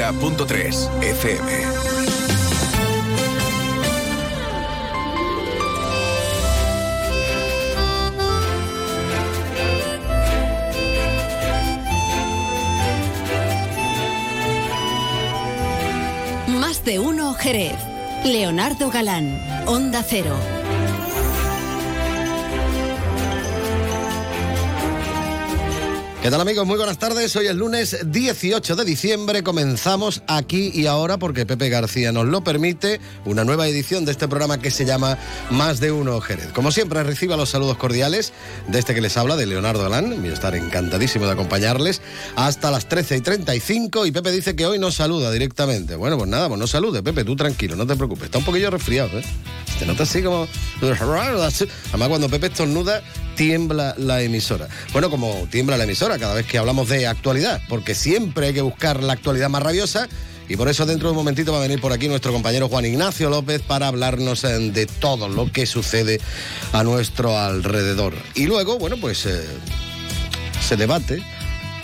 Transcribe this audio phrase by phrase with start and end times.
[0.00, 1.52] 90.3 FM.
[16.58, 17.74] Más de uno Jerez.
[18.24, 20.59] Leonardo Galán, Onda Cero.
[26.22, 26.66] ¿Qué tal amigos?
[26.66, 27.34] Muy buenas tardes.
[27.36, 29.42] Hoy es lunes 18 de diciembre.
[29.42, 34.28] Comenzamos aquí y ahora, porque Pepe García nos lo permite, una nueva edición de este
[34.28, 35.16] programa que se llama
[35.48, 36.48] Más de Uno Jerez.
[36.52, 38.34] Como siempre, reciba los saludos cordiales
[38.68, 40.20] de este que les habla, de Leonardo Galán.
[40.20, 42.02] Voy a estar encantadísimo de acompañarles
[42.36, 44.04] hasta las 13 y 35.
[44.04, 45.96] Y Pepe dice que hoy nos saluda directamente.
[45.96, 48.26] Bueno, pues nada, pues no salude, Pepe, tú tranquilo, no te preocupes.
[48.26, 49.24] Está un poquillo resfriado, ¿eh?
[49.78, 50.46] Te nota así como...
[50.82, 53.02] Además, cuando Pepe estornuda,
[53.36, 54.68] tiembla la emisora.
[54.92, 58.62] Bueno, como tiembla la emisora cada vez que hablamos de actualidad, porque siempre hay que
[58.62, 60.08] buscar la actualidad más rabiosa.
[60.48, 62.84] Y por eso dentro de un momentito va a venir por aquí nuestro compañero Juan
[62.84, 66.20] Ignacio López para hablarnos eh, de todo lo que sucede
[66.72, 68.14] a nuestro alrededor.
[68.34, 69.44] Y luego, bueno, pues eh,
[70.60, 71.22] se debate,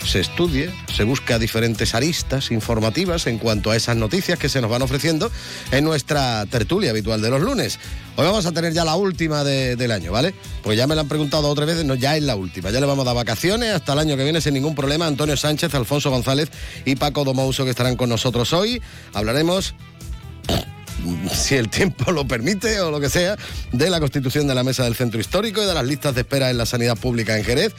[0.07, 4.69] se estudie, se busca diferentes aristas informativas en cuanto a esas noticias que se nos
[4.69, 5.29] van ofreciendo
[5.71, 7.79] en nuestra tertulia habitual de los lunes.
[8.15, 10.33] Hoy vamos a tener ya la última del año, ¿vale?
[10.63, 12.71] Pues ya me la han preguntado otras veces, no, ya es la última.
[12.71, 15.05] Ya le vamos a dar vacaciones hasta el año que viene sin ningún problema.
[15.05, 16.49] Antonio Sánchez, Alfonso González
[16.85, 18.81] y Paco Domouso que estarán con nosotros hoy.
[19.13, 19.75] Hablaremos
[21.33, 23.37] si el tiempo lo permite o lo que sea,
[23.71, 26.49] de la constitución de la Mesa del Centro Histórico y de las listas de espera
[26.49, 27.73] en la sanidad pública en Jerez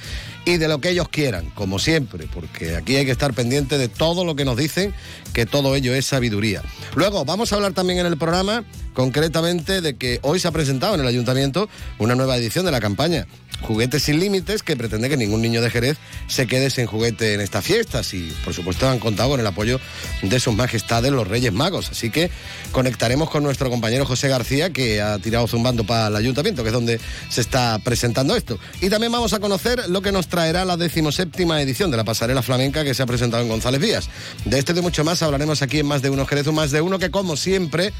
[0.45, 3.89] y de lo que ellos quieran, como siempre, porque aquí hay que estar pendiente de
[3.89, 4.95] todo lo que nos dicen,
[5.33, 6.63] que todo ello es sabiduría.
[6.95, 10.95] Luego, vamos a hablar también en el programa concretamente de que hoy se ha presentado
[10.95, 13.27] en el ayuntamiento una nueva edición de la campaña
[13.61, 15.97] Juguetes sin Límites, que pretende que ningún niño de Jerez
[16.29, 18.15] se quede sin juguete en estas fiestas.
[18.15, 19.81] Y por supuesto han contado con el apoyo
[20.23, 21.91] de sus majestades los Reyes Magos.
[21.91, 22.31] Así que
[22.73, 26.75] conectaremos con nuestro compañero José García, que ha tirado zumbando para el ayuntamiento, que es
[26.75, 28.59] donde se está presentando esto.
[28.83, 32.43] Y también vamos a conocer lo que nos traerá la decimoséptima edición de la pasarela
[32.43, 34.09] flamenca que se ha presentado en González Díaz.
[34.45, 36.83] De esto y de mucho más hablaremos aquí en Más de Uno Jerez, más de
[36.83, 37.95] uno que como siempre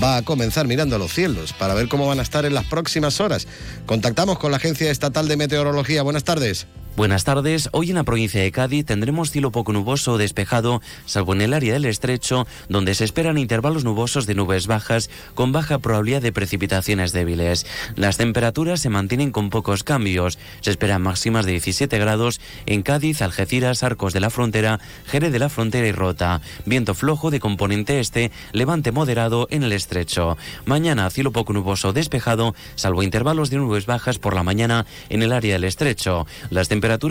[0.00, 2.66] va a comenzar mirando a los cielos para ver cómo van a estar en las
[2.66, 3.48] próximas horas.
[3.86, 6.02] Contactamos con la Agencia Estatal de Meteorología.
[6.02, 6.68] Buenas tardes.
[6.96, 7.68] Buenas tardes.
[7.72, 11.54] Hoy en la provincia de Cádiz tendremos cielo poco nuboso o despejado, salvo en el
[11.54, 16.32] área del estrecho, donde se esperan intervalos nubosos de nubes bajas con baja probabilidad de
[16.32, 17.64] precipitaciones débiles.
[17.94, 20.38] Las temperaturas se mantienen con pocos cambios.
[20.60, 25.38] Se esperan máximas de 17 grados en Cádiz, Algeciras, Arcos de la Frontera, Jerez de
[25.38, 26.40] la Frontera y Rota.
[26.66, 30.36] Viento flojo de componente este, levante moderado en el estrecho.
[30.66, 35.22] Mañana cielo poco nuboso o despejado, salvo intervalos de nubes bajas por la mañana en
[35.22, 36.26] el área del estrecho.
[36.50, 36.68] Las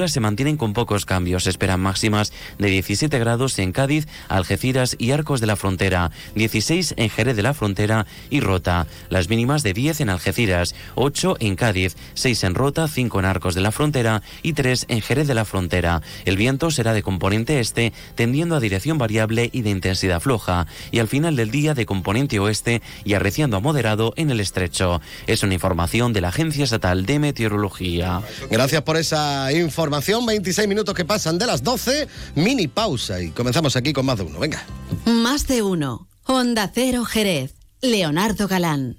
[0.08, 1.44] se mantienen con pocos cambios.
[1.44, 6.96] Se esperan máximas de 17 grados en Cádiz, Algeciras y Arcos de la Frontera, 16
[6.98, 8.88] en Jerez de la Frontera y Rota.
[9.10, 13.56] Las mínimas de 10 en Algeciras, 8 en Cádiz, 6 en Rota, 5 en Arcos
[13.56, 16.02] de la Frontera y 3 en Jerez de la Frontera.
[16.26, 21.00] El viento será de componente este, tendiendo a dirección variable y de intensidad floja, y
[21.00, 25.02] al final del día de componente oeste y arreciando a moderado en el estrecho.
[25.28, 28.22] Es una información de la Agencia Estatal de Meteorología.
[28.50, 30.26] Gracias por esa información.
[30.26, 32.08] 26 minutos que pasan de las 12.
[32.36, 34.40] Mini pausa y comenzamos aquí con más de uno.
[34.40, 34.64] Venga.
[35.06, 36.08] Más de uno.
[36.26, 37.56] Honda Cero Jerez.
[37.82, 38.98] Leonardo Galán.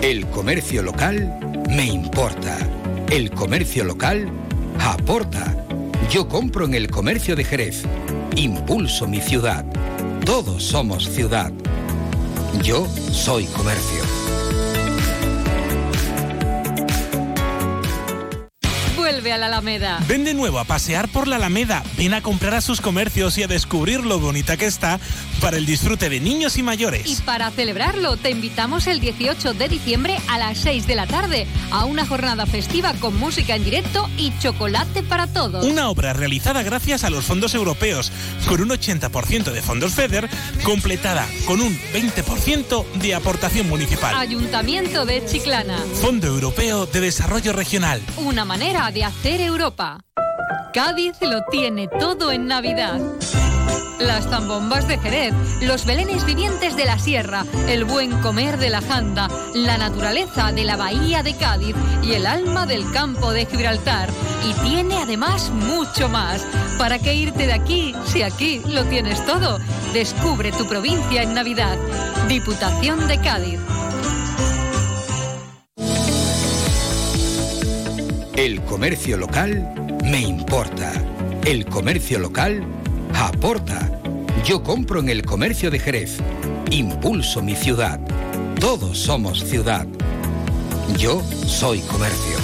[0.00, 2.56] El comercio local me importa.
[3.10, 4.30] El comercio local
[4.78, 5.56] aporta.
[6.10, 7.82] Yo compro en el comercio de Jerez.
[8.34, 9.64] Impulso mi ciudad.
[10.24, 11.52] Todos somos ciudad.
[12.62, 14.19] Yo soy comercio.
[19.20, 20.00] Vuelve a la Alameda.
[20.08, 21.84] Ven de nuevo a pasear por la Alameda.
[21.98, 24.98] Ven a comprar a sus comercios y a descubrir lo bonita que está
[25.42, 27.06] para el disfrute de niños y mayores.
[27.06, 31.46] Y para celebrarlo, te invitamos el 18 de diciembre a las 6 de la tarde
[31.70, 35.66] a una jornada festiva con música en directo y chocolate para todos.
[35.66, 38.10] Una obra realizada gracias a los fondos europeos,
[38.48, 40.30] con un 80% de fondos FEDER,
[40.62, 44.14] completada con un 20% de aportación municipal.
[44.14, 45.76] Ayuntamiento de Chiclana.
[46.00, 48.00] Fondo Europeo de Desarrollo Regional.
[48.16, 49.98] Una manera de hacer Europa.
[50.72, 53.00] Cádiz lo tiene todo en Navidad.
[53.98, 58.80] Las zambombas de Jerez, los belenes vivientes de la sierra, el buen comer de la
[58.80, 61.74] janda, la naturaleza de la bahía de Cádiz
[62.04, 64.10] y el alma del campo de Gibraltar.
[64.48, 66.46] Y tiene además mucho más.
[66.78, 69.58] ¿Para qué irte de aquí si aquí lo tienes todo?
[69.92, 71.76] Descubre tu provincia en Navidad.
[72.28, 73.60] Diputación de Cádiz.
[78.40, 80.94] El comercio local me importa.
[81.44, 82.64] El comercio local
[83.14, 84.00] aporta.
[84.46, 86.16] Yo compro en el comercio de Jerez.
[86.70, 88.00] Impulso mi ciudad.
[88.58, 89.86] Todos somos ciudad.
[90.96, 92.38] Yo soy comercio.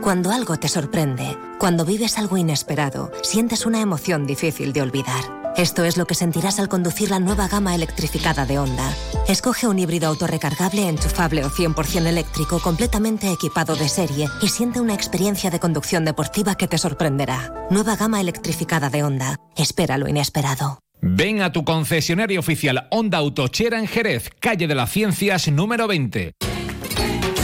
[0.00, 5.35] Cuando algo te sorprende, cuando vives algo inesperado, sientes una emoción difícil de olvidar.
[5.56, 8.94] Esto es lo que sentirás al conducir la nueva gama electrificada de Honda.
[9.26, 14.92] Escoge un híbrido autorrecargable, enchufable o 100% eléctrico completamente equipado de serie y siente una
[14.92, 17.54] experiencia de conducción deportiva que te sorprenderá.
[17.70, 19.40] Nueva gama electrificada de Honda.
[19.56, 20.80] Espera lo inesperado.
[21.00, 26.32] Ven a tu concesionario oficial Honda Autochera en Jerez, calle de las Ciencias número 20.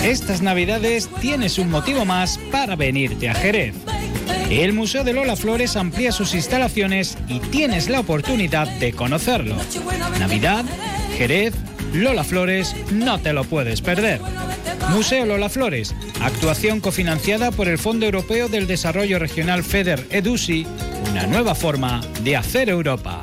[0.04, 3.74] Estas navidades tienes un motivo más para venirte a Jerez.
[4.50, 9.56] El Museo de Lola Flores amplía sus instalaciones y tienes la oportunidad de conocerlo.
[10.18, 10.64] Navidad,
[11.16, 11.54] Jerez,
[11.92, 14.20] Lola Flores, no te lo puedes perder.
[14.90, 20.66] Museo Lola Flores, actuación cofinanciada por el Fondo Europeo del Desarrollo Regional FEDER EDUSI,
[21.10, 23.22] una nueva forma de hacer Europa.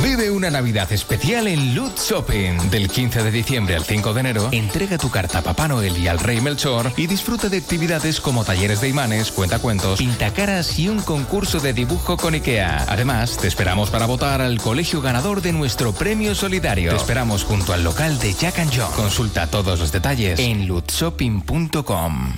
[0.00, 2.70] Vive una Navidad especial en Loot Shopping.
[2.70, 6.08] Del 15 de diciembre al 5 de enero, entrega tu carta a Papá Noel y
[6.08, 11.00] al Rey Melchor y disfruta de actividades como talleres de imanes, cuentacuentos, pintacaras y un
[11.02, 12.86] concurso de dibujo con IKEA.
[12.88, 16.90] Además, te esperamos para votar al colegio ganador de nuestro premio solidario.
[16.90, 18.92] Te esperamos junto al local de Jack and John.
[18.94, 22.36] Consulta todos los detalles en lootshopping.com.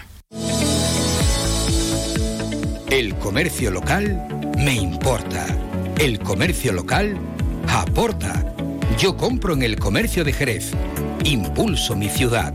[2.91, 4.27] El comercio local
[4.57, 5.47] me importa.
[5.99, 7.19] El comercio local
[7.69, 8.55] aporta.
[8.99, 10.73] Yo compro en el comercio de Jerez.
[11.25, 12.55] Impulso mi ciudad.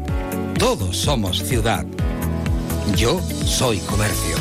[0.58, 1.86] Todos somos ciudad.
[2.96, 4.36] Yo soy comercio.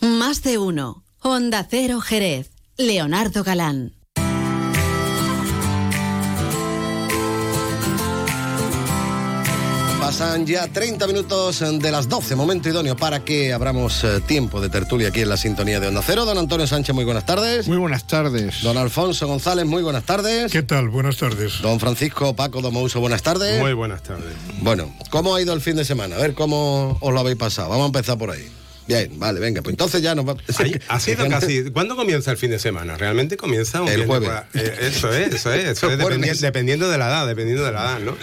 [0.00, 1.04] Más de uno.
[1.20, 2.50] Honda Cero Jerez.
[2.76, 3.93] Leonardo Galán.
[10.14, 14.68] Pasan ya 30 minutos de las 12, momento idóneo para que abramos eh, tiempo de
[14.68, 16.24] tertulia aquí en la sintonía de Onda Cero.
[16.24, 17.66] Don Antonio Sánchez, muy buenas tardes.
[17.66, 18.62] Muy buenas tardes.
[18.62, 20.52] Don Alfonso González, muy buenas tardes.
[20.52, 20.88] ¿Qué tal?
[20.88, 21.60] Buenas tardes.
[21.62, 23.60] Don Francisco Paco Domouso, buenas tardes.
[23.60, 24.36] Muy buenas tardes.
[24.60, 26.14] Bueno, ¿cómo ha ido el fin de semana?
[26.14, 27.70] A ver cómo os lo habéis pasado.
[27.70, 28.48] Vamos a empezar por ahí.
[28.86, 30.36] Bien, vale, venga, pues entonces ya nos va.
[30.58, 31.70] Ahí, ha sido casi.
[31.70, 32.96] ¿Cuándo comienza el fin de semana?
[32.98, 34.30] Realmente comienza un El jueves.
[34.52, 36.40] eh, eso es, eso es, eso El es dependi- jueves.
[36.40, 38.16] dependiendo de la edad, dependiendo de la edad, ¿no?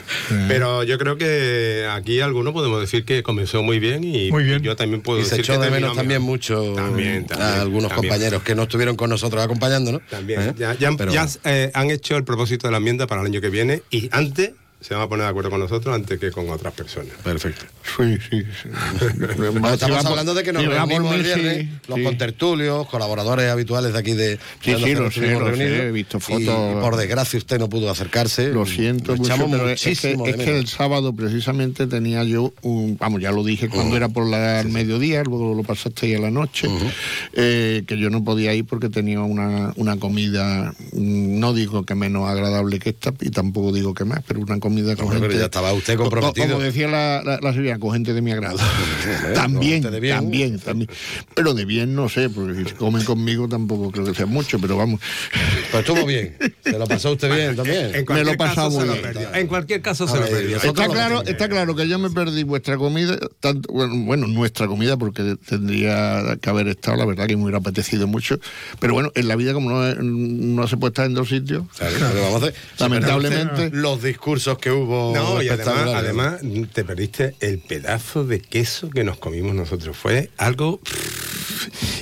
[0.47, 4.61] Pero yo creo que aquí algunos podemos decir que comenzó muy bien y Muy bien.
[4.61, 7.61] yo también puedo Y se decir echó que de menos también mucho También, también, a
[7.61, 8.11] algunos también.
[8.13, 10.01] compañeros que no estuvieron con nosotros acompañándonos.
[10.09, 10.41] También.
[10.41, 10.53] ¿eh?
[10.57, 11.39] Ya, ya- Pero ya, bueno.
[11.45, 14.51] eh, han hecho el propósito de la enmienda para el año que viene y antes
[14.81, 17.13] se van a poner de acuerdo con nosotros antes que con otras personas.
[17.23, 17.65] Perfecto.
[17.97, 18.41] Sí, sí.
[18.41, 18.69] sí.
[19.73, 22.03] Estamos hablando de que nos por reunimos el viernes, sí, los sí.
[22.03, 24.39] contertulios, colaboradores habituales de aquí de...
[24.59, 26.81] Sí, sí, lo sé, lo he visto Y, fotos.
[26.81, 28.49] por desgracia usted no pudo acercarse.
[28.49, 32.23] Lo siento Lo mucho, pero es que, muchísimo es de que el sábado precisamente tenía
[32.23, 36.15] yo un, vamos, ya lo dije cuando era por la mediodía, luego lo pasaste ahí
[36.15, 36.67] a la noche,
[37.33, 41.93] eh, que yo no podía ir porque tenía una, una comida, mm, no digo que
[41.93, 45.21] menos agradable que esta, y tampoco digo que más, pero una comida con Hombre, pero
[45.21, 46.47] gente- ya estaba usted co- co- comprometido.
[46.47, 48.57] Como decía la, la, la sevillana, con gente de mi agrado.
[49.33, 50.15] También, de bien.
[50.15, 50.89] también, también.
[51.35, 54.77] Pero de bien no sé, porque si comen conmigo tampoco creo que sea mucho, pero
[54.77, 54.99] vamos.
[55.71, 56.37] Pues estuvo bien.
[56.63, 57.93] Se lo pasó usted bien también.
[57.95, 59.01] En Me lo se muy bien.
[59.01, 59.33] perdió.
[59.33, 60.57] En cualquier caso se lo perdió.
[60.57, 64.97] Está claro, está claro que yo me perdí vuestra comida, tanto, bueno, bueno, nuestra comida,
[64.97, 68.39] porque tendría que haber estado, la verdad que me hubiera apetecido mucho.
[68.79, 71.95] Pero bueno, en la vida, como no, no se puede estar en dos sitios, Claro,
[72.11, 75.11] pero vamos a hacer- Lamentablemente- Los discursos que hubo.
[75.13, 76.35] No, y además, además
[76.73, 79.97] te perdiste el pedazo de queso que nos comimos nosotros.
[79.97, 80.79] Fue algo.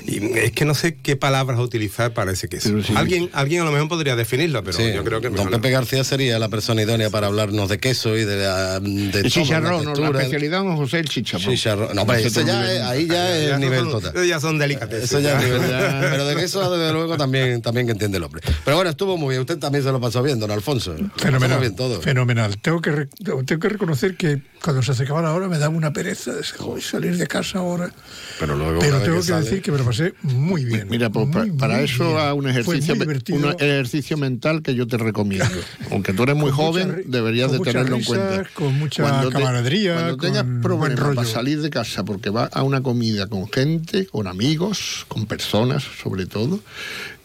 [0.06, 2.70] Y es que no sé qué palabras utilizar para ese queso.
[2.82, 2.94] Sí.
[2.96, 5.58] alguien, alguien a lo mejor podría definirlo, pero Sí, yo creo que don mejor no.
[5.58, 9.30] Pepe García sería la persona idónea para hablarnos de queso y de, la- de el
[9.32, 10.12] chicharrón, la ¿no?
[10.14, 11.54] la especialidad don José el chicharrón.
[11.54, 11.96] Chicharrón.
[11.96, 14.28] No, pero eso ya es- ahí ya es el nivel son, total.
[14.28, 15.04] Ya son delicatessen.
[15.04, 15.58] Eso ya es ¿no?
[15.58, 15.72] nivel.
[16.10, 18.42] Pero de queso, desde luego, también, también que entiende el hombre.
[18.66, 19.42] Pero bueno, estuvo muy bien.
[19.42, 20.96] Usted también se lo pasó bien, don Alfonso.
[21.18, 21.60] Fenomenal.
[21.60, 22.02] bien todo.
[22.02, 22.49] Fenomenal.
[22.58, 26.34] Tengo que, tengo que reconocer que cuando se acercaba la hora me daba una pereza
[26.34, 27.92] de "Joder, salir de casa ahora.
[28.40, 28.80] Pero luego.
[28.80, 30.88] Pero tengo que que decir que me lo pasé muy bien.
[30.90, 32.18] Mira, pues, Muy, para muy eso bien.
[32.20, 35.46] a un ejercicio, un ejercicio mental que yo te recomiendo.
[35.92, 38.50] Aunque tú eres muy Con mucha joven, ri- deberías de tenerlo risas, en cuenta.
[38.54, 42.64] con mucha camaradería, cuando tengas con buen problemas para salir de casa, porque vas a
[42.64, 46.60] una comida con gente, con amigos, con personas sobre todo,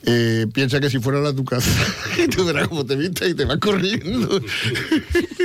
[0.07, 1.71] eh, piensa que si fuera a tu casa,
[2.23, 4.41] y tú verás cómo te viste y te vas corriendo.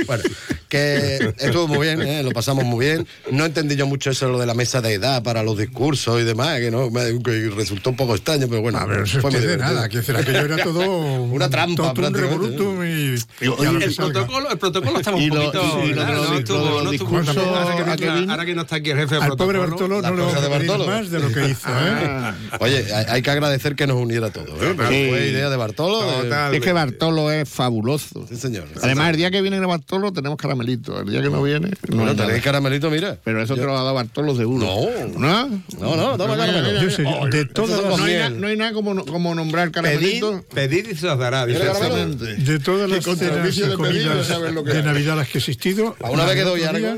[0.06, 0.24] Bueno,
[0.68, 2.22] que estuvo muy bien, ¿eh?
[2.22, 3.06] lo pasamos muy bien.
[3.30, 6.24] No entendí yo mucho eso lo de la mesa de edad para los discursos y
[6.24, 9.30] demás, que no me que resultó un poco extraño, pero bueno, A ver, eso fue
[9.30, 12.88] muy de nada, que decir, aquello era todo un- una trampa, todo un revolutum y,
[12.88, 15.84] Y- lo que el protocolo, el protocolo estaba Y un lo- poquito.
[15.84, 18.96] y lo lo estuvo- no estuvo- discursos ahora que no que está- que aquí el
[18.98, 20.86] jefe del Al pobre protocolo, Bartolo no Bartolo.
[20.86, 21.68] más de lo que hizo.
[21.68, 22.32] ¿eh?
[22.60, 24.74] Oye, hay, hay que agradecer que nos uniera a todos, ¿eh?
[24.76, 25.10] Porque Sí.
[25.10, 26.22] fue idea de Bartolo.
[26.22, 26.56] de-.
[26.56, 28.26] Es que Bartolo es fabuloso.
[28.28, 28.66] Sí, señor.
[28.82, 31.00] Además, el día que viene Bartolo tenemos caramelito.
[31.00, 33.18] El día que no viene, no Bueno, tenéis caramelito, mira.
[33.24, 34.66] Pero eso te lo ha dado Bartolo seguro.
[34.66, 35.18] No.
[35.18, 35.62] ¿No?
[35.78, 36.82] No, no, toma caramelo.
[36.82, 39.70] Yo sé, de todas las- los No hay, na- no hay nada como, como nombrar
[39.70, 40.44] caramelito.
[40.54, 41.44] pedir y se los dará.
[41.44, 42.36] Exactamente.
[42.36, 44.82] De todas las cenas de comidas de.
[44.82, 46.96] Navidad las que he existido, A una vez que doy algo.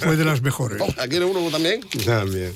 [0.00, 0.80] fue de las mejores.
[0.98, 1.80] ¿Aquí eres uno también?
[2.04, 2.52] También.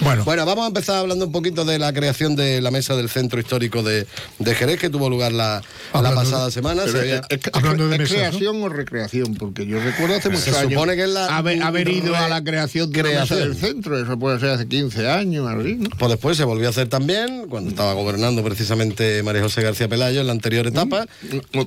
[0.00, 3.08] Bueno, Bueno, vamos a empezar hablando un poquito de la creación de la mesa del
[3.08, 4.06] Centro Histórico de,
[4.38, 5.62] de Jerez, que tuvo lugar la,
[5.94, 6.82] la pasada de- semana.
[6.84, 8.18] Se es, había- es- es- Hablando de ¿es mesas, ¿no?
[8.28, 9.34] creación o recreación?
[9.34, 12.28] Porque yo recuerdo hace muchos Se años supone que es la haber, haber ido a
[12.28, 13.48] la creación de la mesa creación.
[13.48, 13.98] del centro.
[14.02, 15.88] Eso puede ser hace 15 años, así, ¿no?
[15.98, 20.20] Pues después se volvió a hacer también, cuando estaba gobernando precisamente María José García Pelayo
[20.20, 21.06] en la anterior etapa.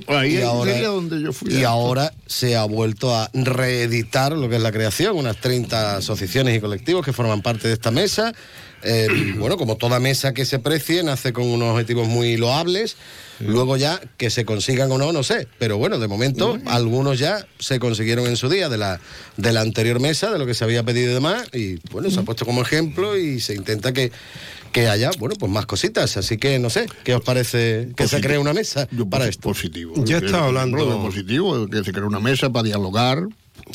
[0.08, 1.52] Ahí Y ahora- donde yo fui.
[1.52, 5.96] Y a- ahora se ha vuelto a reeditar lo que es la creación, unas 30
[5.96, 8.19] asociaciones y colectivos que forman parte de esta mesa.
[8.82, 9.08] Eh,
[9.38, 12.96] bueno, como toda mesa que se precie, nace con unos objetivos muy loables.
[13.42, 15.48] Luego ya que se consigan o no, no sé.
[15.58, 19.00] Pero bueno, de momento algunos ya se consiguieron en su día de la,
[19.38, 21.48] de la anterior mesa, de lo que se había pedido y demás.
[21.54, 24.12] Y bueno, se ha puesto como ejemplo y se intenta que,
[24.72, 26.18] que haya, bueno, pues más cositas.
[26.18, 29.48] Así que no sé, ¿qué os parece que se cree una mesa Yo para esto?
[29.48, 29.94] Positivo.
[30.04, 33.22] Yo Que- estaba hablando- positivo, que se crea una mesa para dialogar.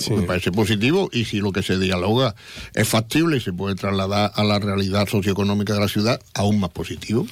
[0.09, 2.35] Me parece positivo y si lo que se dialoga
[2.73, 6.71] es factible y se puede trasladar a la realidad socioeconómica de la ciudad, aún más
[6.71, 7.25] positivo.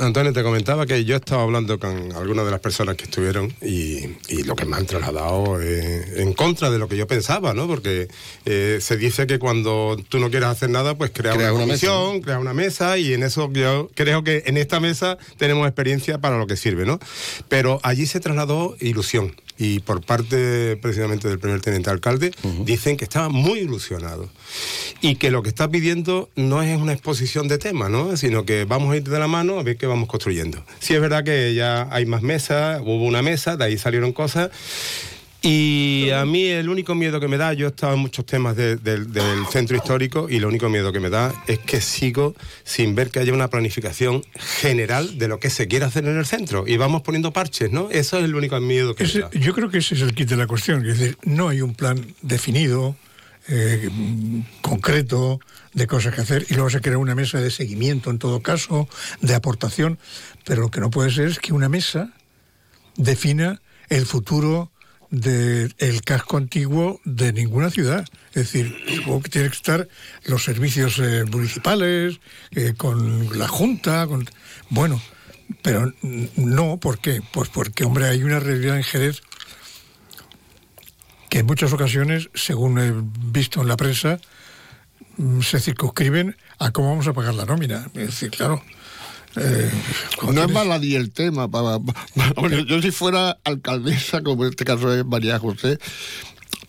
[0.00, 4.16] Antonio, te comentaba que yo estaba hablando con algunas de las personas que estuvieron y,
[4.28, 7.66] y lo que me han trasladado eh, en contra de lo que yo pensaba, ¿no?
[7.66, 8.08] Porque
[8.44, 11.72] eh, se dice que cuando tú no quieres hacer nada, pues crea Crea una una
[11.72, 15.66] mesa, comisión, crea una mesa y en eso yo creo que en esta mesa tenemos
[15.66, 16.98] experiencia para lo que sirve, ¿no?
[17.48, 22.32] Pero allí se trasladó ilusión y por parte precisamente del primer teniente alcalde
[22.64, 24.30] dicen que estaba muy ilusionado
[25.02, 28.16] y que lo que está pidiendo no es una exposición de temas, ¿no?
[28.16, 30.64] sino que vamos a ir de la mano a ver qué vamos construyendo.
[30.78, 34.50] Sí es verdad que ya hay más mesas, hubo una mesa, de ahí salieron cosas.
[35.42, 38.56] Y a mí el único miedo que me da, yo he estado en muchos temas
[38.56, 42.34] de- del- del centro histórico y lo único miedo que me da es que sigo
[42.62, 44.22] sin ver que haya una planificación
[44.60, 46.66] general de lo que se quiere hacer en el centro.
[46.68, 47.88] Y vamos poniendo parches, ¿no?
[47.90, 49.30] Eso es el único miedo que me da.
[49.30, 50.84] yo creo que ese es el kit de la cuestión.
[50.86, 52.96] Es decir, no hay un plan definido,
[53.48, 53.88] eh,
[54.60, 55.40] concreto,
[55.72, 58.88] de cosas que hacer, y luego se crea una mesa de seguimiento en todo caso,
[59.22, 59.98] de aportación,
[60.44, 62.12] pero lo que no puede ser es que una mesa
[62.96, 64.70] defina el futuro
[65.10, 68.06] del casco antiguo de ninguna ciudad.
[68.28, 69.88] Es decir, supongo que tienen que estar
[70.24, 72.20] los servicios eh, municipales,
[72.52, 74.28] eh, con la Junta, con...
[74.68, 75.00] Bueno,
[75.62, 75.92] pero
[76.36, 77.20] no, ¿por qué?
[77.32, 79.22] Pues porque, hombre, hay una realidad en Jerez
[81.28, 82.92] que en muchas ocasiones, según he
[83.32, 84.20] visto en la prensa,
[85.16, 87.88] mm, se circunscriben a cómo vamos a pagar la nómina.
[87.94, 88.62] Es decir, claro.
[89.36, 89.70] Eh,
[90.32, 91.50] No es baladí el tema.
[91.50, 91.78] Para,
[92.66, 95.78] yo si fuera alcaldesa, como en este caso es María José,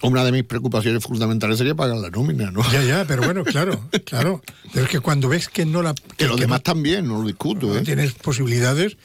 [0.01, 2.63] una de mis preocupaciones fundamentales sería pagar la nómina, ¿no?
[2.72, 4.41] Ya, ya, pero bueno, claro, claro.
[4.74, 5.94] Pero es que cuando ves que no la...
[6.18, 7.82] Que los demás también, no lo discuto, no ¿eh?
[7.82, 8.98] tienes posibilidades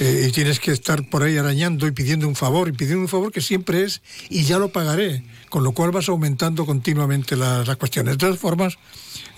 [0.00, 3.08] eh, y tienes que estar por ahí arañando y pidiendo un favor y pidiendo un
[3.08, 7.66] favor que siempre es y ya lo pagaré, con lo cual vas aumentando continuamente las,
[7.66, 8.14] las cuestiones.
[8.14, 8.76] De todas formas,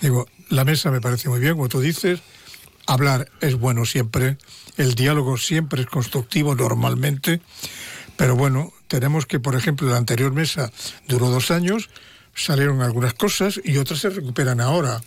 [0.01, 2.19] digo, la mesa me parece muy bien, como tú dices,
[2.87, 4.37] hablar es bueno siempre,
[4.77, 7.41] el diálogo siempre es constructivo normalmente,
[8.17, 10.71] pero bueno, tenemos que, por ejemplo, la anterior mesa
[11.07, 11.89] duró dos años,
[12.35, 15.01] salieron algunas cosas y otras se recuperan ahora.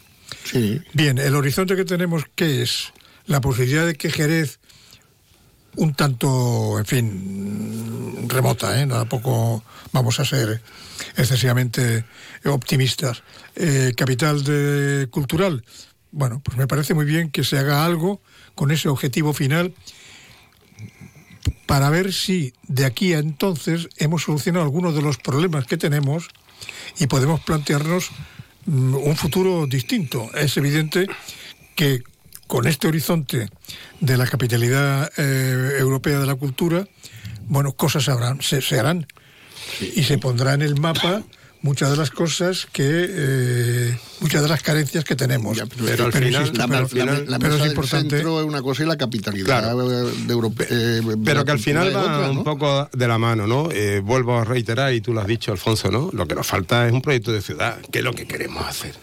[0.45, 0.81] Sí.
[0.93, 2.93] Bien, el horizonte que tenemos, ¿qué es?
[3.27, 4.59] La posibilidad de que Jerez,
[5.77, 8.87] un tanto, en fin, remota, ¿eh?
[8.87, 10.61] Tampoco vamos a ser
[11.17, 12.05] excesivamente
[12.45, 13.23] optimistas.
[13.57, 15.65] Eh, capital de, cultural,
[16.15, 18.21] bueno, pues me parece muy bien que se haga algo
[18.55, 19.75] con ese objetivo final
[21.67, 26.29] para ver si de aquí a entonces hemos solucionado algunos de los problemas que tenemos
[27.01, 28.11] y podemos plantearnos
[28.67, 30.31] mm, un futuro distinto.
[30.35, 31.09] Es evidente
[31.75, 32.05] que
[32.47, 33.49] con este horizonte
[34.01, 36.87] de la capitalidad eh, europea de la cultura,
[37.49, 39.09] bueno, cosas habrán, se, se harán
[39.81, 41.25] y se pondrá en el mapa
[41.65, 45.57] muchas de las cosas que, eh, muchas de las carencias que tenemos.
[45.85, 48.17] pero al final- insisto, la- pero- final- La pero mesa es del importante.
[48.17, 49.89] centro es una cosa y la capitalidad Claro.
[49.89, 52.33] de Europe- eh, Pero la que al final va es otra, ¿no?
[52.33, 53.71] un poco de la mano, ¿no?
[53.73, 56.11] Eh, vuelvo a reiterar, y tú lo has dicho, Alfonso, ¿no?
[56.13, 57.79] Lo que nos falta es un proyecto de ciudad.
[57.91, 58.95] ¿Qué es lo que queremos hacer?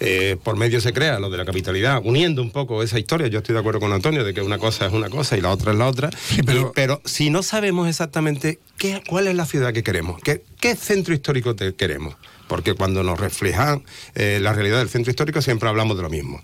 [0.00, 3.28] Eh, por medio se crea lo de la capitalidad, uniendo un poco esa historia.
[3.28, 5.50] Yo estoy de acuerdo con Antonio de que una cosa es una cosa y la
[5.50, 6.10] otra es la otra.
[6.44, 10.42] pero- Y- pero si no sabemos exactamente qué, cuál es la ciudad que queremos, qué,
[10.60, 12.14] qué centro histórico te queremos,
[12.46, 13.82] porque cuando nos reflejan
[14.14, 16.42] eh, la realidad del centro histórico siempre hablamos de lo mismo.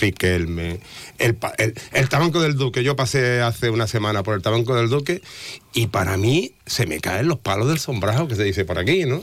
[0.00, 0.80] Riquelme,
[1.18, 2.82] el, Tabanco del Duque.
[2.82, 5.20] Yo pasé hace una semana por el Tabanco del Duque
[5.74, 9.04] y para mí se me caen los palos del sombrajo que se dice por aquí,
[9.04, 9.22] ¿no?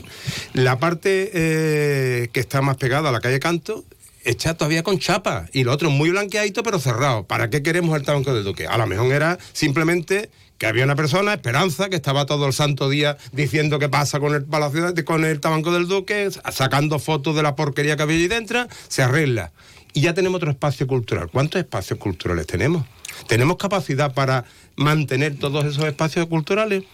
[0.52, 3.84] La parte eh, que está más pegada a la calle Canto
[4.24, 7.24] hecha todavía con chapa y lo otro muy blanqueadito pero cerrado.
[7.24, 8.66] ¿Para qué queremos el Tabanco del Duque?
[8.66, 10.28] A lo mejor era simplemente
[10.58, 14.34] que había una persona, Esperanza, que estaba todo el santo día diciendo qué pasa con
[14.34, 18.16] el Palacio de- con el Tabanco del Duque, sacando fotos de la porquería que había
[18.16, 19.52] allí dentro, se arregla.
[19.94, 21.28] Y ya tenemos otro espacio cultural.
[21.30, 22.84] ¿Cuántos espacios culturales tenemos?
[23.26, 24.44] ¿Tenemos capacidad para
[24.76, 26.84] mantener todos esos espacios culturales?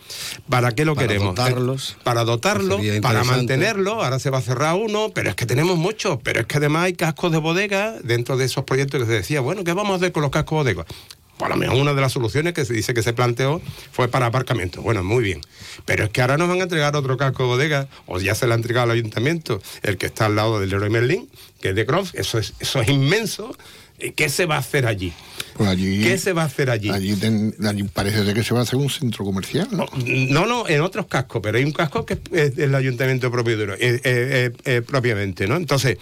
[0.48, 1.34] ¿Para qué lo Para queremos?
[1.34, 1.96] dotarlos.
[2.04, 3.24] Para dotarlos, para interesante.
[3.36, 4.02] mantenerlo.
[4.04, 6.18] Ahora se va a cerrar uno, pero es que tenemos muchos.
[6.22, 9.40] Pero es que además hay cascos de bodega dentro de esos proyectos que se decía,
[9.40, 10.94] bueno, ¿qué vamos a hacer con los cascos de bodega?
[11.38, 13.60] Por lo menos una de las soluciones que se dice que se planteó
[13.92, 14.82] fue para aparcamiento.
[14.82, 15.40] Bueno, muy bien.
[15.84, 18.46] Pero es que ahora nos van a entregar otro casco de bodega, o ya se
[18.46, 21.28] le ha entregado al ayuntamiento, el que está al lado del Leroy Merlin,
[21.60, 22.14] que es de Croft.
[22.14, 23.56] Eso es, eso es inmenso.
[23.98, 25.12] Eh, ¿Qué se va a hacer allí?
[25.56, 26.90] Pues allí, ¿Qué se va a hacer allí?
[26.90, 29.68] allí, ten- allí parece ser que se va a hacer un centro comercial.
[29.70, 29.86] ¿no?
[30.04, 34.50] No, no, en otros cascos, pero hay un casco que es el ayuntamiento propio eh,
[34.64, 35.56] eh, propiamente, ¿no?
[35.56, 35.98] Entonces,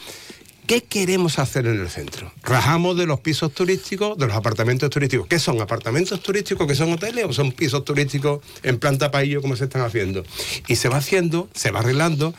[0.66, 2.32] ¿qué queremos hacer en el centro?
[2.42, 5.26] ¿Rajamos de los pisos turísticos, de los apartamentos turísticos?
[5.26, 5.60] ¿Qué son?
[5.60, 9.82] ¿Apartamentos turísticos que son hoteles o son pisos turísticos en planta paillo como se están
[9.82, 10.24] haciendo?
[10.68, 12.34] Y se va haciendo, se va arreglando,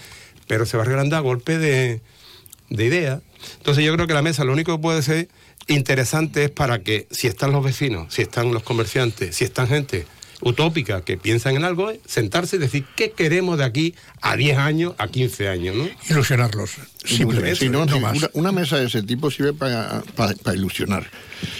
[0.48, 2.02] pero se va arreglando a golpe de,
[2.70, 3.22] de ideas.
[3.58, 5.30] Entonces yo creo que la mesa lo único que puede ser
[5.68, 10.06] interesante es para que si están los vecinos, si están los comerciantes, si están gente
[10.44, 14.58] utópica que piensan en algo, es sentarse y decir qué queremos de aquí a 10
[14.58, 15.90] años, a 15 años, ¿no?
[16.10, 16.72] Ilusionarlos.
[17.04, 17.56] Simplemente.
[17.56, 18.18] Si no, no más.
[18.18, 20.04] Una, una mesa de ese tipo sirve para
[20.54, 21.10] ilusionar.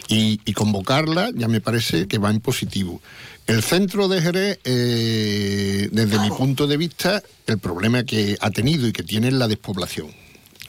[0.08, 3.02] Y, y convocarla ya me parece que va en positivo.
[3.46, 8.88] El centro de Jerez, eh, desde mi punto de vista, el problema que ha tenido
[8.88, 10.23] y que tiene es la despoblación.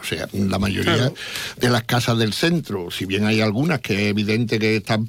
[0.04, 1.14] O sea, la mayoría Claro.
[1.56, 5.08] de las casas del centro, si bien hay algunas que es evidente que están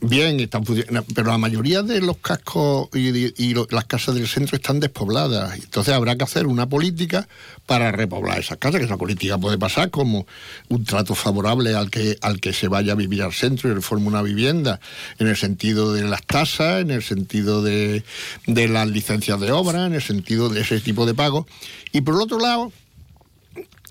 [0.00, 4.78] bien, están funcionando, pero la mayoría de los cascos y, las casas del centro están
[4.78, 5.54] despobladas.
[5.56, 7.26] Entonces habrá que hacer una política
[7.66, 10.26] para repoblar esas casas, que esa política puede pasar como
[10.68, 14.06] un trato favorable al que, al que se vaya a vivir al centro y reforme
[14.06, 14.80] una vivienda,
[15.18, 18.04] en el sentido de las tasas, en el sentido de,
[18.46, 21.46] de las licencias de obra, en el sentido de ese tipo de pagos.
[21.92, 22.72] Y por el otro lado,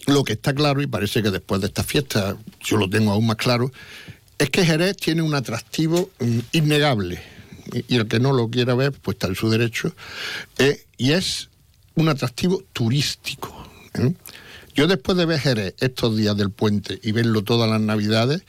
[0.08, 3.28] lo que está claro, y parece que después de esta fiesta yo lo tengo aún
[3.28, 3.72] más claro,
[4.38, 7.22] es que Jerez tiene un atractivo mm, innegable.
[7.88, 9.94] Y, el que no lo quiera ver, pues está en su derecho.
[10.58, 11.50] eh, y es
[11.96, 13.64] un atractivo turístico.
[13.94, 14.14] ¿eh?
[14.74, 18.44] Yo después de ver Jerez estos días del puente y verlo todas las navidades,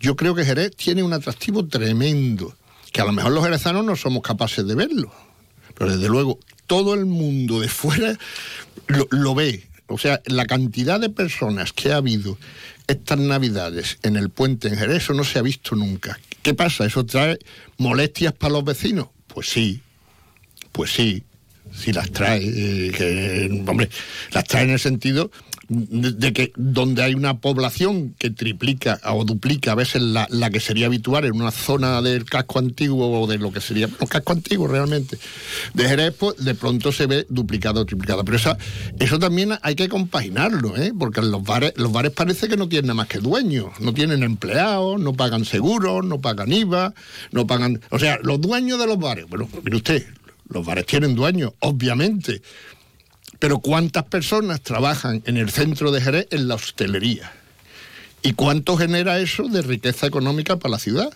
[0.00, 2.54] yo creo que Jerez tiene un atractivo tremendo,
[2.92, 5.12] que a lo mejor los jerezanos no somos capaces de verlo.
[5.74, 8.18] Pero desde luego, todo el mundo de fuera
[9.10, 9.66] lo ve.
[9.86, 12.38] O sea, la cantidad de personas que ha habido
[12.86, 16.18] estas navidades en el puente en Jerez, eso no se ha visto nunca.
[16.42, 16.84] ¿Qué pasa?
[16.86, 17.38] ¿Eso trae
[17.78, 19.08] molestias para los vecinos?
[19.28, 19.80] Pues sí,
[20.72, 21.22] pues sí,
[21.72, 22.42] sí las trae.
[22.44, 23.88] eh, que, hombre,
[24.32, 25.30] las trae en el sentido
[25.68, 30.60] de, que donde hay una población que triplica o duplica a veces la, la que
[30.60, 34.32] sería habitual en una zona del casco antiguo o de lo que sería un casco
[34.32, 35.18] antiguo realmente
[35.74, 38.24] de Jerez, pues de pronto se ve duplicado o triplicado.
[38.24, 38.58] Pero esa,
[38.98, 40.92] eso también hay que compaginarlo, ¿eh?
[40.98, 44.22] porque los bares, los bares parece que no tienen nada más que dueños, no tienen
[44.22, 46.94] empleados, no pagan seguros, no pagan IVA,
[47.30, 47.80] no pagan.
[47.90, 50.06] O sea, los dueños de los bares, bueno, mire usted,
[50.48, 52.42] los bares tienen dueños, obviamente.
[53.42, 57.32] Pero ¿cuántas personas trabajan en el centro de Jerez en la hostelería?
[58.22, 61.12] ¿Y cuánto genera eso de riqueza económica para la ciudad?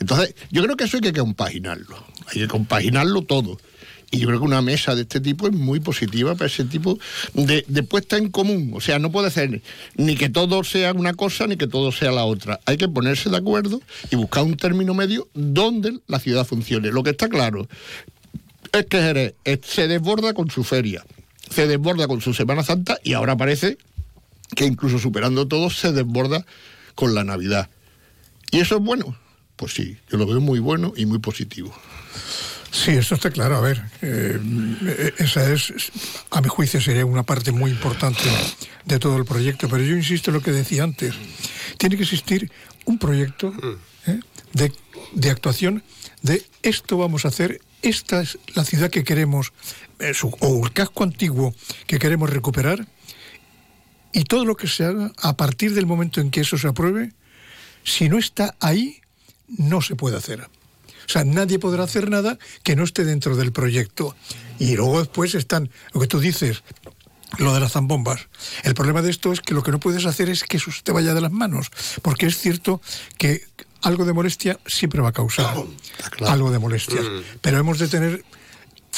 [0.00, 2.04] Entonces, yo creo que eso hay que compaginarlo.
[2.26, 3.56] Hay que compaginarlo todo.
[4.10, 6.98] Y yo creo que una mesa de este tipo es muy positiva para ese tipo
[7.34, 8.72] de, de puesta en común.
[8.74, 9.62] O sea, no puede ser
[9.94, 12.58] ni que todo sea una cosa ni que todo sea la otra.
[12.66, 16.90] Hay que ponerse de acuerdo y buscar un término medio donde la ciudad funcione.
[16.90, 17.68] Lo que está claro
[18.72, 21.04] es que Jerez eh, se desborda con su feria,
[21.54, 23.78] se desborda con su Semana Santa y ahora parece
[24.56, 26.44] que incluso superando todo se desborda
[26.94, 27.70] con la Navidad.
[28.50, 29.16] ¿Y eso es bueno?
[29.56, 31.74] Pues sí, yo lo veo muy bueno y muy positivo.
[32.70, 33.56] Sí, eso está claro.
[33.56, 34.38] A ver, eh,
[34.86, 35.72] eh, esa es,
[36.30, 38.24] a mi juicio, sería una parte muy importante
[38.84, 39.68] de todo el proyecto.
[39.68, 41.14] Pero yo insisto en lo que decía antes.
[41.78, 42.50] Tiene que existir
[42.84, 43.52] un proyecto
[44.06, 44.20] ¿eh?
[44.52, 44.72] de,
[45.12, 45.84] de actuación
[46.24, 49.52] de esto vamos a hacer, esta es la ciudad que queremos,
[50.40, 51.54] o el casco antiguo
[51.86, 52.86] que queremos recuperar,
[54.12, 57.12] y todo lo que se haga a partir del momento en que eso se apruebe,
[57.82, 59.00] si no está ahí,
[59.48, 60.40] no se puede hacer.
[61.06, 64.16] O sea, nadie podrá hacer nada que no esté dentro del proyecto.
[64.58, 66.62] Y luego después están, lo que tú dices,
[67.38, 68.28] lo de las zambombas.
[68.62, 70.92] El problema de esto es que lo que no puedes hacer es que eso te
[70.92, 71.70] vaya de las manos,
[72.02, 72.80] porque es cierto
[73.18, 73.42] que
[73.82, 75.54] algo de molestia siempre va a causar
[76.26, 77.00] algo de molestia.
[77.40, 78.24] Pero hemos de tener,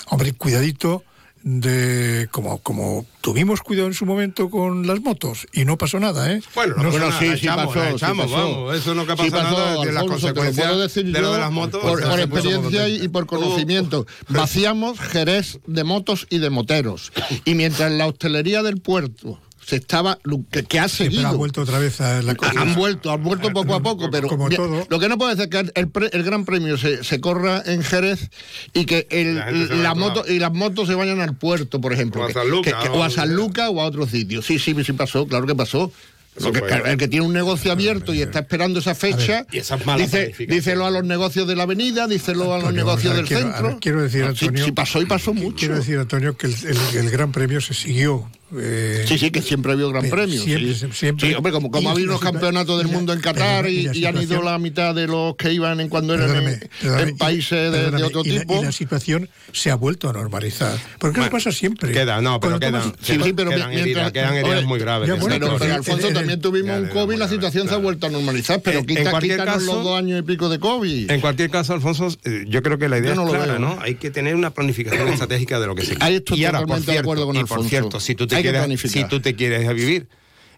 [0.07, 1.05] hombre, cuidadito
[1.49, 6.33] de como como tuvimos cuidado en su momento con las motos y no pasó nada,
[6.33, 6.43] ¿eh?
[6.57, 8.77] Bueno, No bueno, sí, sí pasó, echamos, vamos.
[8.77, 11.81] Eso no que Sí pasa pasó, nada de las consecuencias de lo de las motos.
[11.81, 14.07] por, experiencia y, y por conocimiento.
[14.29, 17.13] Vaciamos Jerez de motos y de moteros.
[17.45, 20.19] Y mientras la hostelería del puerto se estaba,
[20.53, 21.29] que, que ha Sí, pero seguido.
[21.29, 22.53] ha vuelto otra vez a la cosa.
[22.61, 24.87] Han vuelto, han vuelto poco a poco, pero Como todo.
[24.89, 27.83] lo que no puede ser que el, pre- el Gran Premio se, se corra en
[27.83, 28.31] Jerez
[28.75, 32.23] y que el- La moto y las motos se vayan al puerto, por ejemplo.
[32.23, 33.35] O a San Lucas, que- que- o a San.
[33.35, 34.41] Lucas o a otro sitio.
[34.41, 35.91] Sí, sí, sí pasó, claro que pasó.
[36.39, 39.87] Porque el que tiene un negocio abierto y está esperando esa fecha, Y esa es
[39.87, 43.27] mala dice, díselo a los negocios de la avenida, díselo a los negocios ver, del
[43.27, 43.69] quiero- centro.
[43.69, 45.57] ver, quiero decir, Sí, Antonio, sí pasó y pasó mucho.
[45.57, 48.31] Quiero decir, Antonio, que el, el- el Gran Premio se siguió.
[48.57, 50.41] Eh, Sí, sí, que siempre ha habido gran Pero premio.
[50.43, 50.87] siempre, sí.
[50.93, 51.29] siempre.
[51.29, 53.97] Sí, hombre, como, como ha habido situa- campeonatos del mundo en Qatar y y, la
[53.97, 57.11] y han ido la mitad de los que iban en cuando eran Perdóname, en, perdóname,
[57.11, 58.61] en países de- otro y la- tipo.
[58.61, 60.79] y la situación se ha vuelto a normalizar.
[60.99, 61.93] Porque eso Bueno, pasa siempre.
[61.93, 64.67] Queda, no, pero Cuando quedan, tomas- Sí, sí, pero quedan mientras- heridas, quedan heridas Oye,
[64.67, 65.09] muy graves.
[65.09, 67.69] ya, en ese bueno, Pero, en- Alfonso, en- también tuvimos un COVID y la situación
[67.69, 68.61] se ha vuelto a normalizar.
[68.63, 71.11] Pero En- en quita, cualquier quítanos caso- los dos años y pico de COVID.
[71.11, 73.59] En cualquier caso, Alfonso, eh, yo creo que la idea es lo clara, veo.
[73.59, 73.79] ¿no?
[73.81, 77.01] Hay que tener una planificación estratégica de lo que se Ahí estoy totalmente de cierto,
[77.01, 77.63] acuerdo con y Alfonso.
[77.63, 80.09] por cierto, si tú te Quieres, si tú te quieres vivir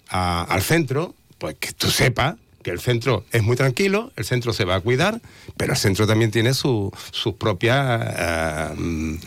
[0.09, 4.53] a- al centro, pues que tú sepas que el centro es muy tranquilo, el centro
[4.53, 5.21] se va a cuidar,
[5.57, 9.19] pero el centro también tiene su- sus propias eh,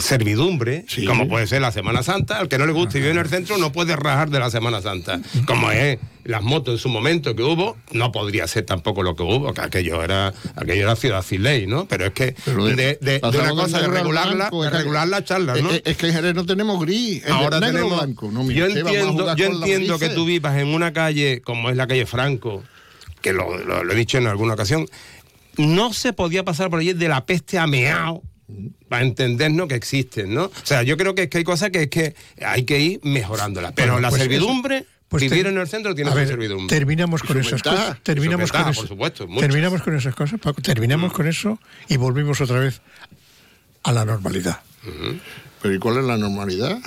[0.00, 1.04] servidumbre, Sí.
[1.04, 3.58] como puede ser la Semana Santa, al que no le guste vivir en el centro
[3.58, 7.42] no puede rajar de la Semana Santa, como es las motos en su momento que
[7.42, 11.42] hubo, no podría ser tampoco lo que hubo, que aquello era aquello era ciudad sin
[11.42, 11.86] ley, ¿no?
[11.88, 15.24] Pero es que Pero de, de- de pasamos una cosa de regularla, blanco, regular las
[15.24, 15.70] charlas, ¿no?
[15.70, 17.26] Es, es que en Jerez no tenemos gris.
[17.28, 18.30] Ahora negro tenemos, blanco.
[18.30, 21.86] No, mire, yo entiendo, yo entiendo que tú vivas en una calle como es la
[21.86, 22.62] calle Franco,
[23.20, 24.86] que lo, lo- lo he dicho en alguna ocasión,
[25.56, 28.22] no se podía pasar por allí de la peste a meao
[28.88, 30.44] para entendernos que existen, ¿no?
[30.44, 33.00] O sea, yo creo que, es que hay cosas que es que hay que ir
[33.02, 33.72] mejorándolas.
[33.72, 36.74] Pero Bueno, la pues servidumbre, eso- pues vivir en el centro tiene servidumbre.
[36.74, 38.02] Terminamos con esas ventaja, cosas.
[38.02, 38.88] Terminamos ventaja, con por eso.
[38.94, 39.28] supuesto.
[39.40, 40.62] Terminamos con esas cosas, Paco.
[40.62, 42.80] Terminamos con eso y volvimos otra vez
[43.82, 44.60] a la normalidad.
[45.60, 46.78] Pero ¿y cuál es la normalidad?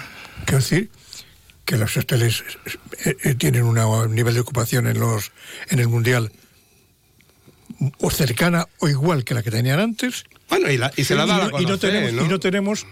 [0.46, 0.90] Quiero decir
[1.66, 2.44] que los hoteles
[3.06, 5.32] eh, eh, tienen una- un nivel de ocupación en los
[5.70, 6.32] en el mundial
[8.00, 10.24] o cercana o igual que la que tenían antes.
[10.50, 12.26] Bueno, y, la- y se la y, da a no, y no conocer, tenemos ¿no?
[12.26, 12.86] y no tenemos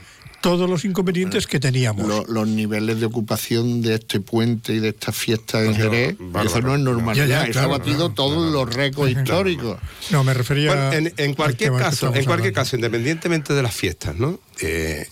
[0.44, 2.06] todos los inconvenientes que teníamos.
[2.06, 6.18] Lo- los niveles de ocupación de este puente y de estas fiestas en No, Jerez,
[6.46, 9.78] eso no es normalidad, Ya, ya, eso claro, ha batido claro, todos los récords históricos.
[10.12, 12.54] No, me refería Bueno, en, en al cualquier caso, en cualquier hablando.
[12.54, 14.38] caso, independientemente de las fiestas, ¿no?
[14.60, 15.08] Eh,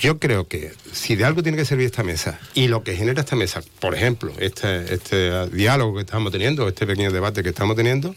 [0.00, 3.20] yo creo que si de algo tiene que servir esta mesa y lo que genera
[3.20, 7.76] esta mesa, por ejemplo, este, este diálogo que estamos teniendo, este pequeño debate que estamos
[7.76, 8.14] teniendo,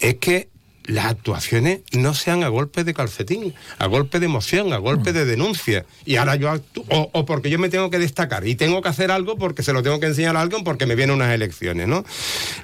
[0.00, 0.50] es que
[0.88, 5.26] las actuaciones no sean a golpe de calcetín, a golpe de emoción, a golpe de
[5.26, 5.84] denuncia.
[6.04, 9.10] Y ahora yo actúo, o, porque yo me tengo que destacar y tengo que hacer
[9.10, 12.04] algo porque se lo tengo que enseñar a alguien porque me vienen unas elecciones, ¿no?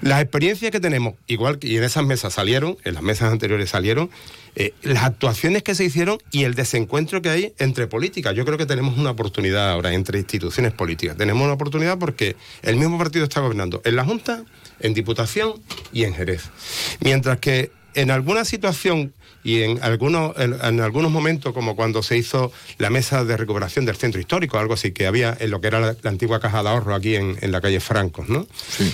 [0.00, 4.10] Las experiencias que tenemos, igual que en esas mesas salieron, en las mesas anteriores salieron,
[4.56, 8.34] eh, las actuaciones que se hicieron y el desencuentro que hay entre políticas.
[8.34, 11.16] Yo creo que tenemos una oportunidad ahora entre instituciones políticas.
[11.18, 14.44] Tenemos una oportunidad porque el mismo partido está gobernando en la Junta,
[14.80, 15.54] en Diputación
[15.92, 16.44] y en Jerez.
[17.00, 22.16] Mientras que en alguna situación y en algunos, en, en algunos momentos, como cuando se
[22.16, 25.68] hizo la mesa de recuperación del centro histórico, algo así que había en lo que
[25.68, 28.46] era la, la antigua caja de ahorro aquí en, en la calle Francos, ¿no?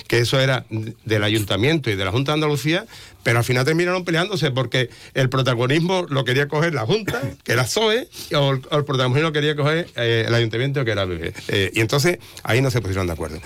[0.09, 0.67] Que eso era
[1.05, 2.87] del ayuntamiento y de la Junta de Andalucía,
[3.23, 7.67] pero al final terminaron peleándose porque el protagonismo lo quería coger la Junta, que era
[7.67, 11.33] SOE, o el, o el protagonismo lo quería coger eh, el ayuntamiento, que era BB.
[11.49, 13.41] Eh, y entonces ahí no se pusieron de acuerdo.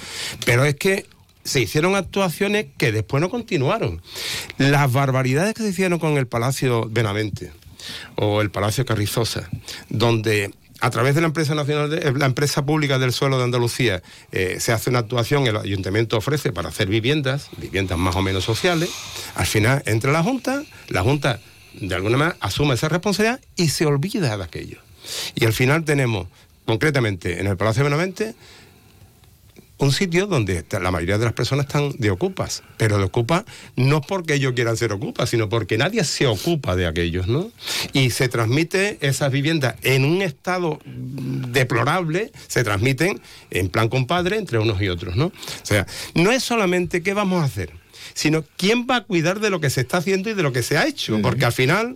[0.46, 1.06] Pero es que
[1.44, 4.02] se hicieron actuaciones que después no continuaron.
[4.58, 7.52] Las barbaridades que se hicieron con el Palacio Benavente
[8.16, 9.48] o el Palacio Carrizosa,
[9.88, 14.02] donde a través de la empresa nacional, de, la empresa pública del suelo de Andalucía,
[14.32, 18.44] eh, se hace una actuación, el ayuntamiento ofrece para hacer viviendas, viviendas más o menos
[18.44, 18.90] sociales.
[19.34, 21.40] Al final entra la Junta, la Junta
[21.74, 24.78] de alguna manera asume esa responsabilidad y se olvida de aquello.
[25.34, 26.28] Y al final tenemos,
[26.66, 28.34] concretamente, en el Palacio Benavente,
[29.78, 33.44] un sitio donde la mayoría de las personas están de ocupas, pero de ocupas
[33.76, 37.50] no porque ellos quieran ser ocupas, sino porque nadie se ocupa de aquellos, ¿no?
[37.92, 44.58] Y se transmite esas viviendas en un estado deplorable, se transmiten en plan compadre entre
[44.58, 45.26] unos y otros, ¿no?
[45.26, 45.32] O
[45.62, 47.70] sea, no es solamente qué vamos a hacer,
[48.14, 50.62] sino quién va a cuidar de lo que se está haciendo y de lo que
[50.62, 51.94] se ha hecho, porque al final,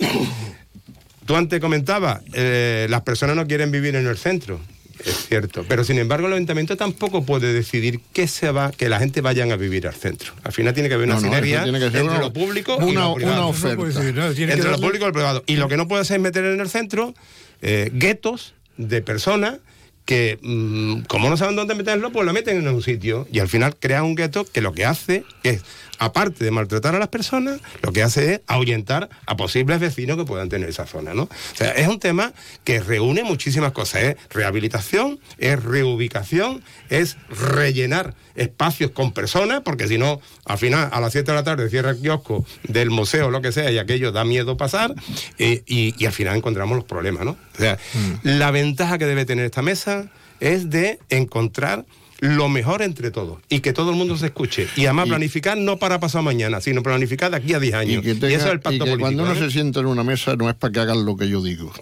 [1.26, 4.60] tú antes comentabas, eh, las personas no quieren vivir en el centro,
[5.04, 5.64] es cierto.
[5.68, 9.52] Pero sin embargo, el ayuntamiento tampoco puede decidir que se va, que la gente vayan
[9.52, 10.32] a vivir al centro.
[10.44, 13.34] Al final tiene que haber una No, sinergia entre una- lo público y lo privado.
[13.36, 13.76] una oferta.
[13.76, 15.44] No puede decir nada, tiene que entre lo público y lo privado.
[15.46, 17.14] Y lo que no puede hacer es meter en el centro
[17.62, 19.56] eh, guetos de personas
[20.04, 23.26] que, mm, como no saben dónde meterlo, pues lo meten en un sitio.
[23.32, 25.60] Y al final crea un gueto que lo que hace es,
[25.98, 30.24] aparte de maltratar a las personas, lo que hace es ahuyentar a posibles vecinos que
[30.24, 31.24] puedan tener esa zona, ¿no?
[31.24, 32.32] O sea, es un tema
[32.64, 34.02] que reúne muchísimas cosas.
[34.02, 41.00] Es rehabilitación, es reubicación, es rellenar espacios con personas, porque si no, al final, a
[41.00, 43.78] las 7 de la tarde cierra el kiosco del museo o lo que sea, y
[43.78, 44.94] aquello da miedo pasar,
[45.38, 47.32] eh, y, y al final encontramos los problemas, ¿no?
[47.32, 47.78] O sea,
[48.22, 50.08] la ventaja que debe tener esta mesa
[50.40, 51.84] es de encontrar
[52.20, 54.66] lo mejor entre todos y que todo el mundo se escuche.
[54.76, 58.04] Y además planificar no para pasado mañana, sino planificar de aquí a 10 años.
[58.04, 59.00] Y, eso es el pacto y que político.
[59.00, 59.38] cuando uno ¿eh?
[59.38, 61.72] se sienta en una mesa no es para que hagan lo que yo digo,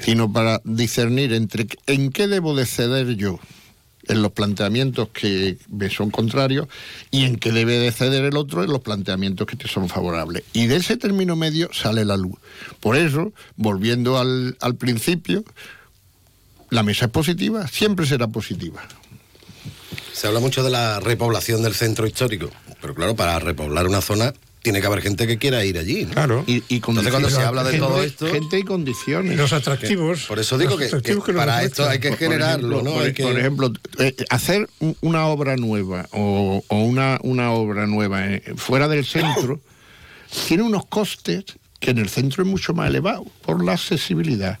[0.00, 3.38] sino para discernir entre en qué debo de ceder yo
[4.08, 6.68] en los planteamientos que me son contrarios
[7.10, 10.44] y en qué debe de ceder el otro en los planteamientos que te son favorables.
[10.52, 12.36] Y de ese término medio sale la luz.
[12.80, 15.44] Por eso, volviendo al, al principio,
[16.70, 18.82] la mesa es positiva, siempre será positiva.
[20.16, 22.50] Se habla mucho de la repoblación del centro histórico,
[22.80, 26.06] pero claro, para repoblar una zona tiene que haber gente que quiera ir allí.
[26.06, 26.12] ¿no?
[26.12, 26.42] Claro.
[26.46, 28.26] Y, y Entonces cuando se habla de gente- todo esto...
[28.28, 29.36] Gente y condiciones.
[29.36, 30.24] Los atractivos.
[30.24, 32.96] Por eso digo que, que para esto hay que Por- generarlo, ejemplo, ¿no?
[32.96, 37.52] Por, Hay que- por ejemplo, eh, hacer un- una obra nueva o, o una, una
[37.52, 39.60] obra nueva eh, fuera del centro
[40.48, 41.44] tiene unos costes
[41.80, 44.58] que en el centro es mucho más elevado por la accesibilidad,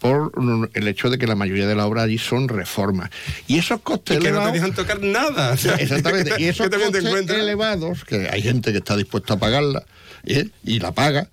[0.00, 0.32] por
[0.74, 3.10] el hecho de que la mayoría de las obras allí son reformas.
[3.46, 4.52] Y esos costes Y que no te elevados...
[4.52, 5.52] dejan tocar nada.
[5.52, 6.34] o sea, Exactamente.
[6.38, 9.84] Y esos que costes elevados, que hay gente que está dispuesta a pagarla
[10.24, 10.48] ¿eh?
[10.64, 11.28] y la paga,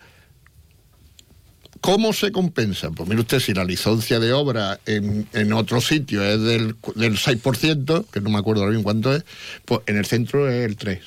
[1.86, 2.90] ¿Cómo se compensa?
[2.90, 7.16] Pues mire usted, si la licencia de obra en, en otro sitio es del, del
[7.16, 9.24] 6%, que no me acuerdo ahora bien cuánto es,
[9.66, 11.00] pues en el centro es el 3%.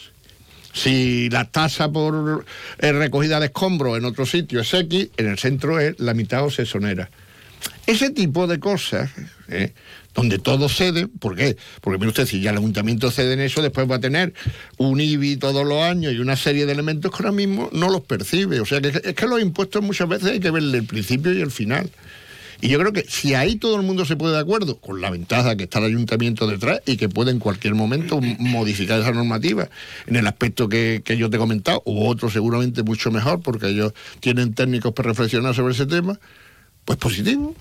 [0.78, 2.44] Si la tasa por
[2.78, 6.44] eh, recogida de escombros en otro sitio es X, en el centro es la mitad
[6.44, 7.10] o se exonera.
[7.84, 9.10] Ese tipo de cosas,
[9.48, 9.72] ¿eh?
[10.14, 11.56] donde todo cede, ¿por qué?
[11.80, 14.34] Porque mire usted, si ya el ayuntamiento cede en eso, después va a tener
[14.76, 18.02] un IBI todos los años y una serie de elementos que ahora mismo no los
[18.02, 18.60] percibe.
[18.60, 21.40] O sea, que es que los impuestos muchas veces hay que verle el principio y
[21.40, 21.90] el final.
[22.60, 25.10] Y yo creo que si ahí todo el mundo se puede de acuerdo, con la
[25.10, 29.68] ventaja que está el ayuntamiento detrás y que puede en cualquier momento modificar esa normativa
[30.06, 33.68] en el aspecto que, que yo te he comentado, o otro seguramente mucho mejor, porque
[33.68, 36.18] ellos tienen técnicos para reflexionar sobre ese tema,
[36.84, 37.54] pues positivo.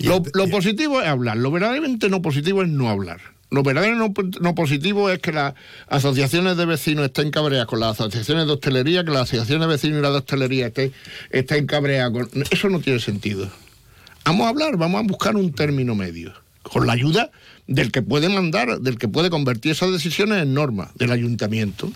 [0.00, 3.20] Lo, lo positivo es hablar, lo verdaderamente no positivo es no hablar.
[3.50, 5.54] Lo verdaderamente no, no positivo es que las
[5.88, 9.98] asociaciones de vecinos estén cabreadas con las asociaciones de hostelería, que las asociaciones de vecinos
[9.98, 10.92] y las de hostelería estén,
[11.30, 12.28] estén cabreadas con...
[12.50, 13.50] Eso no tiene sentido.
[14.30, 17.32] Vamos a hablar, vamos a buscar un término medio, con la ayuda
[17.66, 21.90] del que puede mandar, del que puede convertir esas decisiones en normas, del ayuntamiento.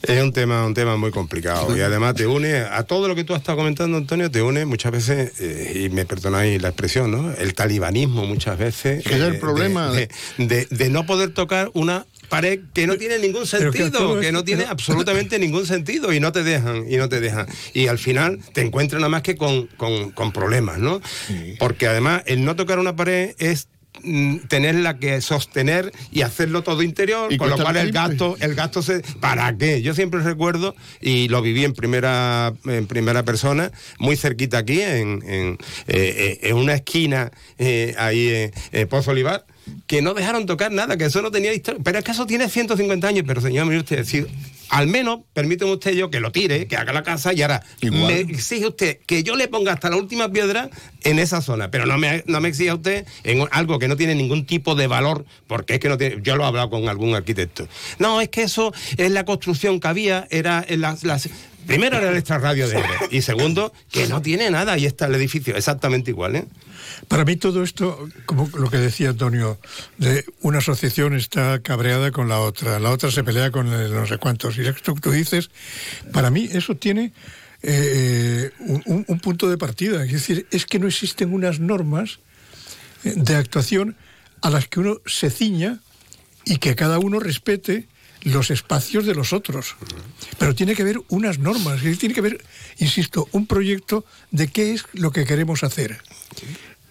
[0.00, 3.24] Es un tema, un tema muy complicado y además te une a todo lo que
[3.24, 7.10] tú has estado comentando, Antonio, te une muchas veces, eh, y me perdonáis la expresión,
[7.10, 7.30] ¿no?
[7.34, 9.04] El talibanismo muchas veces.
[9.04, 9.90] Ese es el eh, problema.
[9.90, 14.18] De, de- de- de no poder tocar una pared que no tiene ningún que sentido,
[14.20, 17.46] que, no tiene absolutamente ningún sentido y no te dejan, y no te dejan.
[17.74, 21.02] Y al final te encuentras nada más que con, con- con problemas, ¿no?
[21.58, 23.68] Porque además el no tocar una pared es
[24.04, 28.82] mm, tenerla que sostener y hacerlo todo interior, con lo cual el gasto el gasto
[28.82, 34.16] se para qué yo siempre recuerdo y lo viví en primera en primera persona muy
[34.16, 39.44] cerquita aquí en, en, eh, eh, en una esquina eh, ahí en, en Pozo Olivar
[39.86, 42.48] que no dejaron tocar nada que eso no tenía historia pero es que eso tiene
[42.48, 44.24] 150 años pero señor mire usted si
[44.68, 48.02] al menos permíteme usted yo que lo tire que haga la casa y ahora Igual.
[48.06, 50.70] me exige usted que yo le ponga hasta la última piedra
[51.02, 54.14] en esa zona pero no me no me exija usted en algo que no tiene
[54.14, 57.14] ningún tipo de valor porque es que no tiene yo lo he hablado con algún
[57.14, 57.68] arquitecto
[57.98, 61.28] no es que eso es la construcción que había era en las, las-
[61.66, 65.14] primero era el extrarradio de Ebro, y segundo que no tiene nada y está el
[65.16, 66.44] edificio exactamente igual ¿eh?
[67.08, 69.58] Para mí todo esto, como lo que decía Antonio,
[69.98, 74.06] de una asociación está cabreada con la otra, la otra se pelea con el no
[74.06, 74.58] sé cuántos.
[74.58, 75.50] Y esto que tú dices,
[76.12, 77.12] para mí eso tiene
[77.62, 80.04] eh, un, un punto de partida.
[80.04, 82.20] Es decir, es que no existen unas normas
[83.04, 83.96] eh, de actuación
[84.42, 85.80] a las que uno se ciña
[86.44, 87.86] y que cada uno respete
[88.22, 89.76] los espacios de los otros.
[90.38, 92.44] Pero tiene que haber unas normas, tiene que haber,
[92.78, 95.98] insisto, un proyecto de qué es lo que queremos hacer.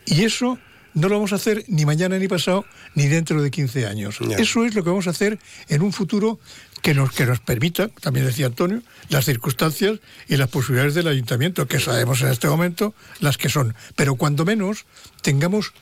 [0.10, 0.58] Y eso
[0.96, 4.20] no lo vamos a hacer ni mañana ni pasado ni dentro de 15 años.
[4.40, 6.40] Eso es lo que vamos a hacer en un futuro
[6.82, 11.68] que nos, que nos permita, también decía Antonio, las circunstancias y las posibilidades del ayuntamiento,
[11.68, 13.76] que sabemos en este momento las que son.
[13.96, 14.86] Pero cuando menos
[15.22, 15.74] tengamos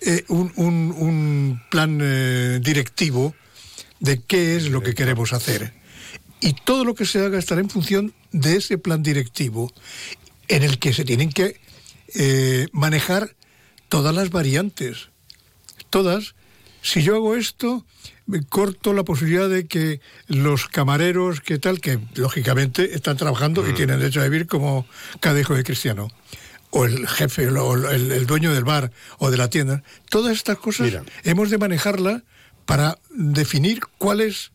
[0.00, 3.34] eh, un, un- un plan eh, directivo
[4.00, 5.72] de qué es lo que queremos hacer.
[6.40, 9.72] Y todo lo que se haga estará en función de ese plan directivo
[10.48, 11.60] en el que se tienen que
[12.14, 13.34] eh, manejar
[13.88, 15.08] todas las variantes.
[15.90, 16.34] Todas.
[16.82, 17.84] Si yo hago esto,
[18.26, 23.72] me corto la posibilidad de que los camareros, que tal, que lógicamente están trabajando y
[23.72, 24.86] tienen derecho a vivir como
[25.20, 26.08] cada hijo de cristiano,
[26.70, 30.58] o el jefe, o el, el dueño del bar o de la tienda, todas estas
[30.58, 30.92] cosas
[31.24, 32.22] hemos de manejarlas
[32.66, 34.52] para definir cuál es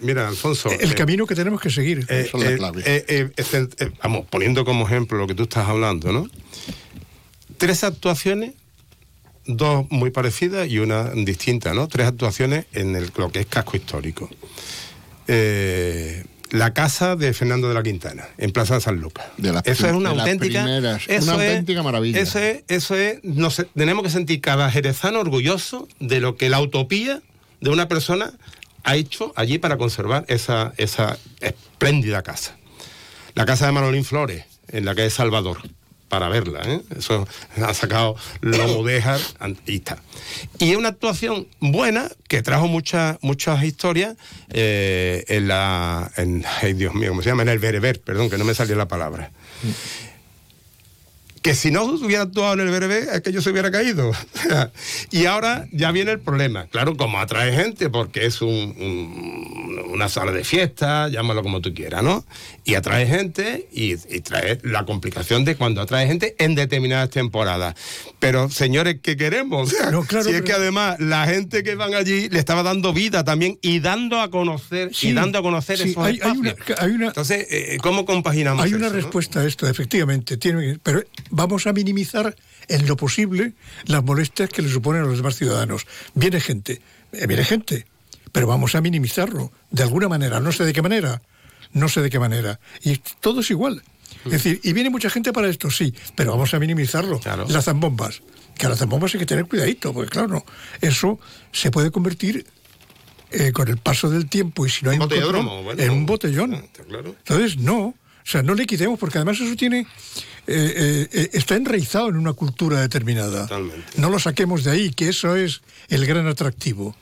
[0.00, 0.70] Mira, Alfonso.
[0.70, 2.06] el eh, camino que tenemos que seguir.
[2.08, 6.12] eh, eh, eh, eh, este, eh, vamos, poniendo como ejemplo lo que tú estás hablando,
[6.12, 6.30] ¿no?
[7.58, 8.54] Tres actuaciones,
[9.46, 11.88] dos muy parecidas y una distinta, ¿no?
[11.88, 14.28] Tres actuaciones en el, lo que es casco histórico.
[15.28, 19.26] Eh, la casa de Fernando de la Quintana, en Plaza de San Lucas.
[19.38, 20.62] las eso prim- es una de auténtica.
[20.62, 22.20] primeras, eso una es- auténtica maravilla.
[22.20, 26.48] Eso es, eso es, no sé, tenemos que sentir cada jerezano orgulloso de lo que
[26.48, 27.20] la utopía
[27.60, 28.32] de una persona
[28.84, 32.56] ha hecho allí para conservar esa, esa espléndida casa.
[33.34, 35.58] La casa de Manolín Flores, en la calle Salvador,
[36.08, 36.60] para verla.
[36.64, 36.82] ¿eh?
[36.96, 37.26] Eso
[37.62, 39.20] ha sacado Lomo Dejar
[39.66, 40.02] y está.
[40.58, 44.16] Y es una actuación buena que trajo muchas muchas historias
[44.50, 46.10] eh, en la.
[46.16, 47.42] En, ay, Dios mío, ¿cómo se llama?
[47.42, 49.30] En el Bereber, perdón, que no me salió la palabra.
[51.46, 54.10] Que si no hubiera actuado en el que yo se hubiera caído.
[55.12, 56.66] y ahora ya viene el problema.
[56.66, 61.72] Claro, como atrae gente, porque es un- un- una sala de fiesta, llámalo como tú
[61.72, 62.24] quieras, ¿no?
[62.64, 67.76] Y atrae gente y, y trae la complicación de cuando atrae gente en determinadas temporadas.
[68.18, 69.70] Pero, señores, ¿qué queremos?
[69.70, 73.78] si es que además la gente que van allí le estaba dando vida también y
[73.78, 76.80] dando a conocer Sí, y dando a conocer sí, esos hay- hay una- espacios.
[76.80, 79.00] hay una- Entonces, eh, ¿cómo compaginamos Hay una eso, no?
[79.02, 80.36] respuesta a esto, efectivamente.
[80.36, 81.04] Tiene, pero
[81.36, 82.34] vamos a minimizar
[82.68, 83.52] en lo posible
[83.84, 85.86] las molestias que le suponen a los demás ciudadanos.
[86.14, 86.80] Viene gente,
[87.12, 87.86] eh, viene gente,
[88.32, 90.40] pero vamos a minimizarlo de alguna manera.
[90.40, 91.22] No sé de qué manera,
[91.72, 92.58] no sé de qué manera.
[92.82, 93.82] Y todo es igual.
[94.24, 97.20] Es decir, y viene mucha gente para esto, sí, pero vamos a minimizarlo.
[97.48, 98.22] Las zambombas.
[98.56, 100.44] Que a las zambombas hay que tener cuidadito, porque claro, no,
[100.80, 101.20] eso
[101.52, 102.46] se puede convertir
[103.30, 105.82] eh, con el paso del tiempo y si no hay un botellódromo, control, bueno.
[105.82, 106.54] en un botellón.
[106.54, 107.94] Entonces, no.
[108.26, 109.80] O sea, no le quitemos, porque además eso tiene.
[109.80, 109.86] eh,
[110.48, 113.46] eh, eh, está enraizado en una cultura determinada.
[113.96, 116.96] No lo saquemos de ahí, que eso es el gran atractivo.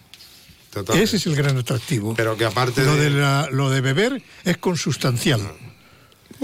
[0.71, 1.05] Totalmente.
[1.05, 2.15] Ese es el gran atractivo.
[2.15, 5.41] Pero que aparte lo de- de, la- lo de beber es consustancial.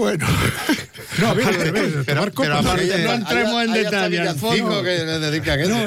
[0.01, 0.25] Bueno.
[1.19, 2.65] No, a ver, al revés, tomar copas.
[2.65, 4.23] aparte, no entremos en detalle,
[5.67, 5.85] No,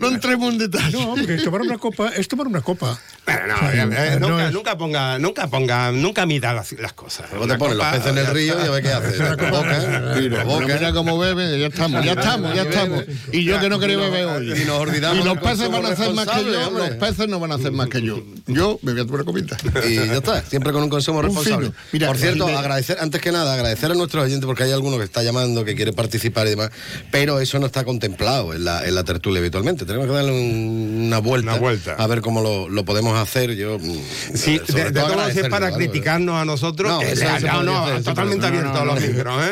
[0.00, 0.92] no entremos en detalle.
[0.92, 2.98] No, porque tomar una copa es tomar una copa.
[3.24, 6.52] Bueno, no, O sea, eh, eh, no nunca, es- nunca ponga, nunca ponga, nunca mida
[6.52, 7.26] las, las cosas.
[7.30, 9.18] Luego te ponen los peces en el río y a ver qué haces.
[9.50, 10.66] Boca, Mira, boca.
[10.66, 13.04] mira cómo bebe, ya estamos, ya estamos, ya estamos.
[13.32, 14.52] Y yo que no quería beber hoy.
[14.60, 17.40] Y nos olvidamos Y los peces van a hacer más que yo, los peces no
[17.40, 18.22] van a hacer más que yo.
[18.46, 19.56] Yo me voy a tomar comida.
[19.88, 21.72] Y ya está, siempre con un consumo responsable.
[21.92, 25.04] Mira, Por cierto, agradecer, antes que nada, agradecer a nuestros oyentes porque hay alguno que
[25.04, 26.70] está llamando, que quiere participar y demás,
[27.10, 29.84] pero eso no está contemplado en la, en la tertulia habitualmente.
[29.84, 31.94] Tenemos que darle un- una vuelta, Una vuelta.
[31.98, 33.54] a ver cómo lo, lo podemos hacer.
[33.56, 33.96] Yo, mm,
[34.34, 35.76] Sí, sobre de, de todo es para ¿vale?
[35.76, 37.24] criticarnos a nosotros, No, eh, eso
[37.62, 39.50] no, hacer, totalmente abierto no, a los micros, ¿eh?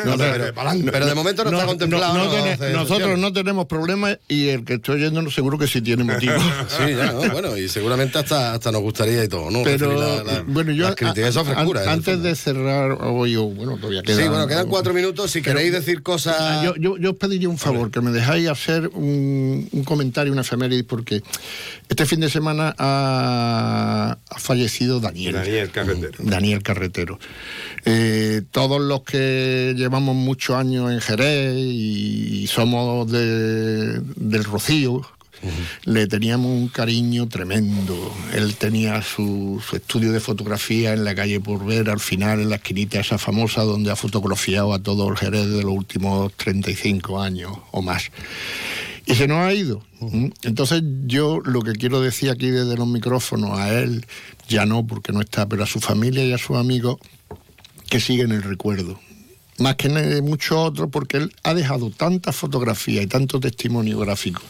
[0.91, 4.49] pero- de momento no está contemplado, no no tiene- hace nosotros no tenemos problemas y
[4.49, 6.33] el que estoy oyendo seguro que sí tiene motivo.
[6.67, 7.29] Sí, ya, ¿no?
[7.31, 9.63] bueno, y seguramente hasta, hasta nos gustaría y todo, ¿no?
[9.63, 12.21] Pero la- la- bueno, yo las críticas, eso es a- frescura, a- en el antes
[12.23, 14.21] de cerrar hoy, o bueno, todavía queda.
[14.21, 15.31] Sí, bueno, quedan cuatro minutos.
[15.31, 16.35] Si queréis decir cosas.
[16.39, 20.31] Ah, Yo, yo, yo os pediría un favor, que me dejáis hacer un, un comentario,
[20.33, 21.21] una efeméride, porque
[21.89, 25.33] este fin de semana ha, ha fallecido Daniel.
[25.33, 26.17] Daniel Carretero.
[26.19, 27.19] Daniel Carretero.
[27.85, 35.01] Eh, todos los que llevamos muchos años en Jerez y somos de- del Rocío,
[35.85, 38.13] le teníamos un cariño tremendo.
[38.33, 42.55] Él tenía su, su estudio de fotografía en la calle Porver, al final en la
[42.57, 47.51] esquinita esa famosa donde ha fotografiado a todo el Jerez de los últimos 35 años
[47.71, 48.11] o más.
[49.05, 49.83] Y se nos ha ido.
[50.01, 50.31] ¿m?
[50.43, 54.05] Entonces yo lo que quiero decir aquí desde los micrófonos a él,
[54.47, 56.97] ya no porque no está, pero a su familia y a sus amigos,
[57.89, 58.99] que siguen el recuerdo.
[59.57, 59.89] Más que
[60.21, 64.41] muchos otros, porque él ha dejado tanta fotografía y tanto testimonio gráfico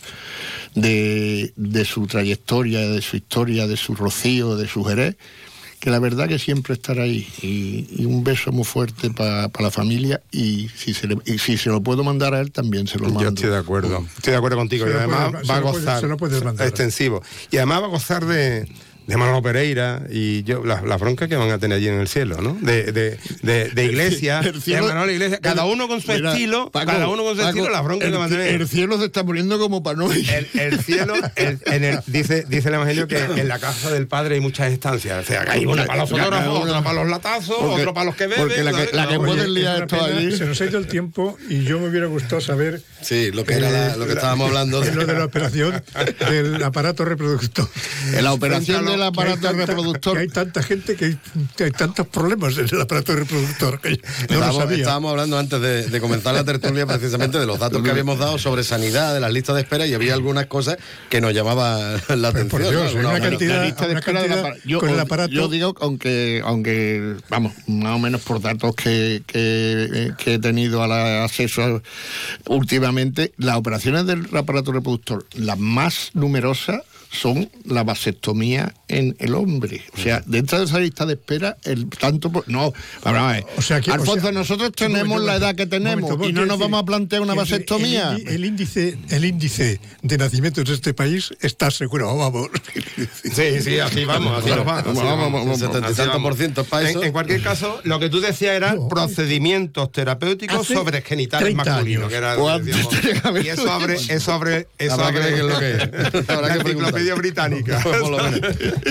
[0.73, 5.15] de, de su trayectoria, de su historia, de su rocío, de su jerez,
[5.79, 7.27] que la verdad que siempre estará ahí.
[7.41, 11.57] Y, y un beso muy fuerte para la familia y si, se le- y si
[11.57, 13.21] se lo puedo mandar a él, también se lo mando.
[13.21, 14.05] Yo estoy de acuerdo.
[14.17, 14.85] Estoy de acuerdo contigo.
[14.85, 15.99] Se Y además va a gozar.
[16.01, 16.67] se lo puedes mandar.
[16.67, 17.21] Extensivo.
[17.51, 18.67] Y además va a gozar de.
[19.07, 22.07] De Manolo Pereira y yo, las la broncas que van a tener allí en el
[22.07, 22.57] cielo, ¿no?
[22.59, 26.31] De, de, de, de Iglesia, El cielo- de Manolo Iglesia, cada uno con su Mira,
[26.31, 28.47] estilo, Paco, cada uno con su Paco, estilo, las broncas el, que van a tener.
[28.61, 30.27] El cielo se está poniendo como para no ir.
[30.29, 34.07] El, el cielo, el- en el- dice, dice el Evangelio que en la casa del
[34.07, 35.23] Padre hay muchas estancias.
[35.23, 38.05] O sea, que hay una para los fotógrafos, otra para los latazos, Porque- otro para
[38.05, 38.39] los que beben.
[38.47, 40.35] porque la que- liar esto allí.
[40.35, 42.81] Se nos ha ido el tiempo y yo me hubiera gustado saber.
[43.01, 45.83] Sí, lo que era la- lo que estábamos hablando de- Lo de la operación
[46.29, 47.67] del aparato reproductor.
[48.13, 50.13] En la operación Hay aparato tanta- reproductor.
[50.13, 51.17] que hay tanta gente que hay,
[51.55, 53.79] que hay tantos problemas en el aparato reproductor.
[53.81, 54.77] que lo Estábamos, sabía.
[54.77, 58.37] estábamos hablando antes de, de comenzar la tertulia precisamente de los datos que habíamos dado
[58.37, 60.77] sobre sanidad, de las listas de espera y había algunas cosas
[61.09, 62.49] que nos llamaban la atención.
[62.49, 64.53] por Dios, una cantidad- La lista de una espera cantidad.
[64.65, 69.23] Yo, con el aparato- yo digo, aunque, aunque, vamos, más o menos por datos que,
[69.27, 71.81] que, que he tenido a la- acceso a-
[72.47, 76.81] últimamente, las operaciones del aparato reproductor, las más numerosas
[77.19, 79.81] son la vasectomía en el hombre.
[79.97, 82.31] O sea, dentro de esa lista de espera, el tanto...
[82.31, 83.45] por- no, vamos a ver.
[83.57, 86.33] O sea que- o Alfonso, sea- nosotros tenemos momento, la edad que tenemos momento, y
[86.33, 88.17] no nos decir vamos a plantear una que el- vasectomía.
[88.27, 92.49] El, índice, el índice de nacimientos de este país está asegurado, vamos.
[93.23, 94.79] Sí, sí, así vamos, así nos va.
[94.79, 95.45] así Vamos, vamos,
[96.89, 96.99] eso.
[97.01, 101.63] En, en cualquier caso, lo que tú decías eran procedimientos terapéuticos Hace sobre genitales 30
[101.71, 102.03] masculinos.
[102.03, 102.09] años.
[102.11, 102.35] Que era,
[103.21, 105.71] que haber y eso abre, eso abre, eso Habrá que abre qué es lo que
[105.71, 106.27] es.
[107.13, 107.79] Británica.
[107.83, 108.39] Por lo menos.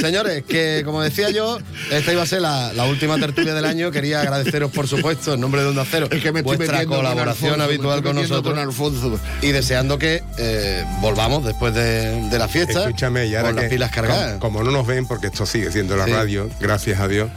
[0.00, 1.58] Señores, que como decía yo,
[1.90, 3.90] esta iba a ser la, la última tertulia del año.
[3.90, 7.54] Quería agradeceros, por supuesto, en nombre de Onda Cero, Es que me vuestra con colaboración
[7.54, 8.54] Alfonso, habitual con nosotros.
[8.54, 9.18] con Alfonso.
[9.42, 13.64] Y deseando que eh, volvamos después de, de la fiesta Escúchame, y ahora con las
[13.64, 14.38] que, pilas cargadas.
[14.38, 16.12] Como, como no nos ven, porque esto sigue siendo la Sí.
[16.12, 17.30] radio, gracias a Dios.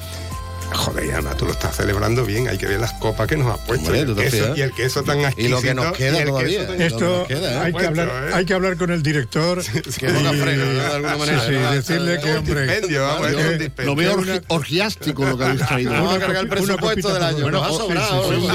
[0.73, 3.47] Joder, y además tú lo estás celebrando bien, hay que ver las copas que nos
[3.53, 3.85] has puesto.
[3.85, 5.55] Hombre, y, el tú te queso, y el queso tan Y exquisito.
[5.55, 6.67] lo que nos queda y todavía.
[6.67, 7.57] tan- Esto queda, ¿eh?
[7.57, 8.31] hay, que Puesto, hablar, ¿eh?
[8.33, 10.73] hay que hablar con el director Que ponga freno, ¿no?
[10.73, 11.39] De alguna manera.
[11.41, 11.71] Sí, sí, ¿no?
[11.71, 13.95] decirle que, un hombre, dispendio, vamos, que- es un Lo dispendio.
[13.95, 15.93] veo orgi- orgiástico lo que habéis traído.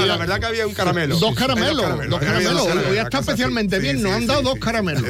[0.07, 1.17] La verdad que había un caramelo.
[1.17, 2.67] Dos caramelos, dos caramelos.
[2.89, 5.03] Hoy está especialmente bien, nos han dado dos caramelos.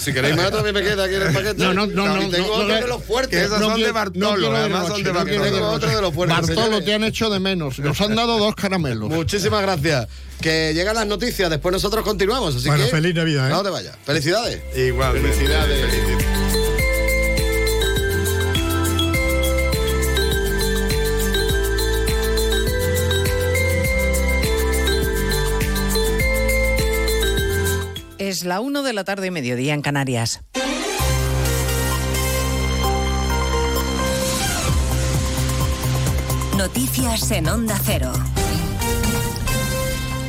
[0.00, 1.54] Si queréis más, también me queda aquí en el paquete.
[1.62, 3.42] No, no, no, Y no, tengo no, otro no, de los fuertes.
[3.46, 5.42] esas No son de no Bartolo, además son de Bartolo.
[5.42, 6.36] Tengo otro de los fuertes.
[6.46, 7.78] Bartolo, te han hecho de menos.
[7.78, 9.08] Nos han dado dos caramelos.
[9.10, 10.06] Muchísimas gracias.
[10.40, 12.54] Que llegan las noticias, después nosotros continuamos.
[12.56, 12.90] Así Bueno, que.
[12.90, 13.52] feliz Navidad, ¿eh?
[13.52, 13.96] No te vayas.
[14.04, 14.60] Felicidades.
[14.76, 15.18] Igual.
[15.20, 15.86] Felicidades.
[28.18, 30.40] Es la 1 de la tarde, mediodía en Canarias.
[36.56, 38.10] Noticias en Onda Cero.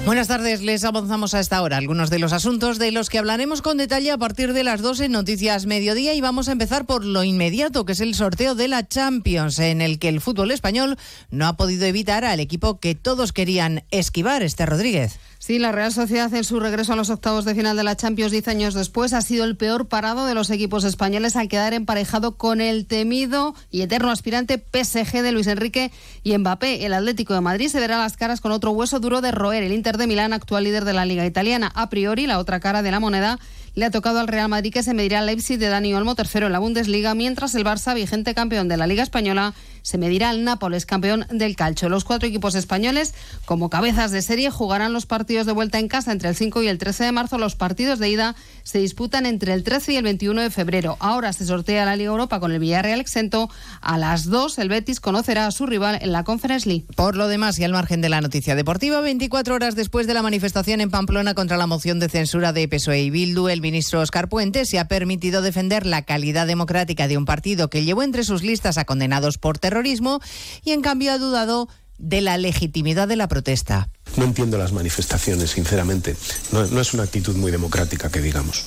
[0.06, 3.62] Buenas tardes, les avanzamos a esta hora algunos de los asuntos de los que hablaremos
[3.62, 7.06] con detalle a partir de las 12 en Noticias Mediodía y vamos a empezar por
[7.06, 10.98] lo inmediato, que es el sorteo de la Champions, en el que el fútbol español
[11.30, 15.20] no ha podido evitar al equipo que todos querían esquivar, este Rodríguez.
[15.40, 18.32] Sí, la Real Sociedad en su regreso a los octavos de final de la Champions
[18.32, 22.36] 10 años después ha sido el peor parado de los equipos españoles al quedar emparejado
[22.38, 25.92] con el temido y eterno aspirante PSG de Luis Enrique
[26.24, 26.86] y Mbappé.
[26.86, 29.64] El Atlético de Madrid se verá las caras con otro hueso duro de roer.
[29.64, 32.82] El Inter de Milán, actual líder de la Liga Italiana, a priori la otra cara
[32.82, 33.40] de la moneda
[33.78, 36.48] le ha tocado al Real Madrid que se medirá al Leipzig de Dani Olmo, tercero
[36.48, 39.54] en la Bundesliga, mientras el Barça, vigente campeón de la Liga Española,
[39.84, 41.88] se medirá al Nápoles, campeón del calcio.
[41.88, 43.14] Los cuatro equipos españoles,
[43.46, 46.68] como cabezas de serie, jugarán los partidos de vuelta en casa entre el 5 y
[46.68, 47.38] el 13 de marzo.
[47.38, 50.98] Los partidos de ida se disputan entre el 13 y el 21 de febrero.
[51.00, 53.48] Ahora se sortea la Liga Europa con el Villarreal exento.
[53.80, 56.86] A las 2 el Betis conocerá a su rival en la Conference League.
[56.96, 60.24] Por lo demás, y al margen de la noticia deportiva, 24 horas después de la
[60.24, 64.30] manifestación en Pamplona contra la moción de censura de PSOE y Bildu, el ministro Oscar
[64.30, 68.42] Puente se ha permitido defender la calidad democrática de un partido que llevó entre sus
[68.42, 70.22] listas a condenados por terrorismo
[70.64, 73.90] y en cambio ha dudado de la legitimidad de la protesta.
[74.16, 76.16] No entiendo las manifestaciones, sinceramente.
[76.54, 78.66] No, no es una actitud muy democrática, que digamos.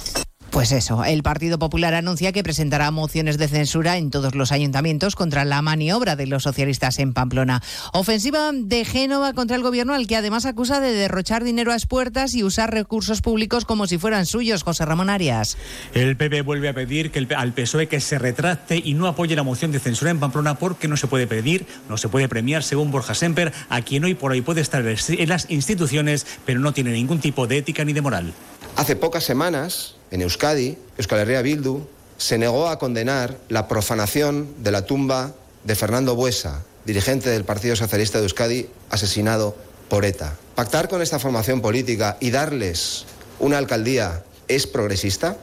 [0.51, 5.14] Pues eso, el Partido Popular anuncia que presentará mociones de censura en todos los ayuntamientos
[5.14, 7.62] contra la maniobra de los socialistas en Pamplona.
[7.92, 12.34] Ofensiva de Génova contra el gobierno al que además acusa de derrochar dinero a expuertas
[12.34, 15.57] y usar recursos públicos como si fueran suyos, José Ramón Arias.
[15.94, 19.36] El PP vuelve a pedir que el, al PSOE que se retracte y no apoye
[19.36, 22.64] la moción de censura en Pamplona porque no se puede pedir, no se puede premiar,
[22.64, 26.72] según Borja Semper, a quien hoy por hoy puede estar en las instituciones, pero no
[26.72, 28.32] tiene ningún tipo de ética ni de moral.
[28.76, 31.86] Hace pocas semanas, en Euskadi, Euskal Herria Bildu
[32.18, 35.32] se negó a condenar la profanación de la tumba
[35.64, 39.56] de Fernando Buesa, dirigente del Partido Socialista de Euskadi, asesinado
[39.88, 40.36] por ETA.
[40.54, 43.06] ¿Pactar con esta formación política y darles
[43.38, 45.36] una alcaldía es progresista?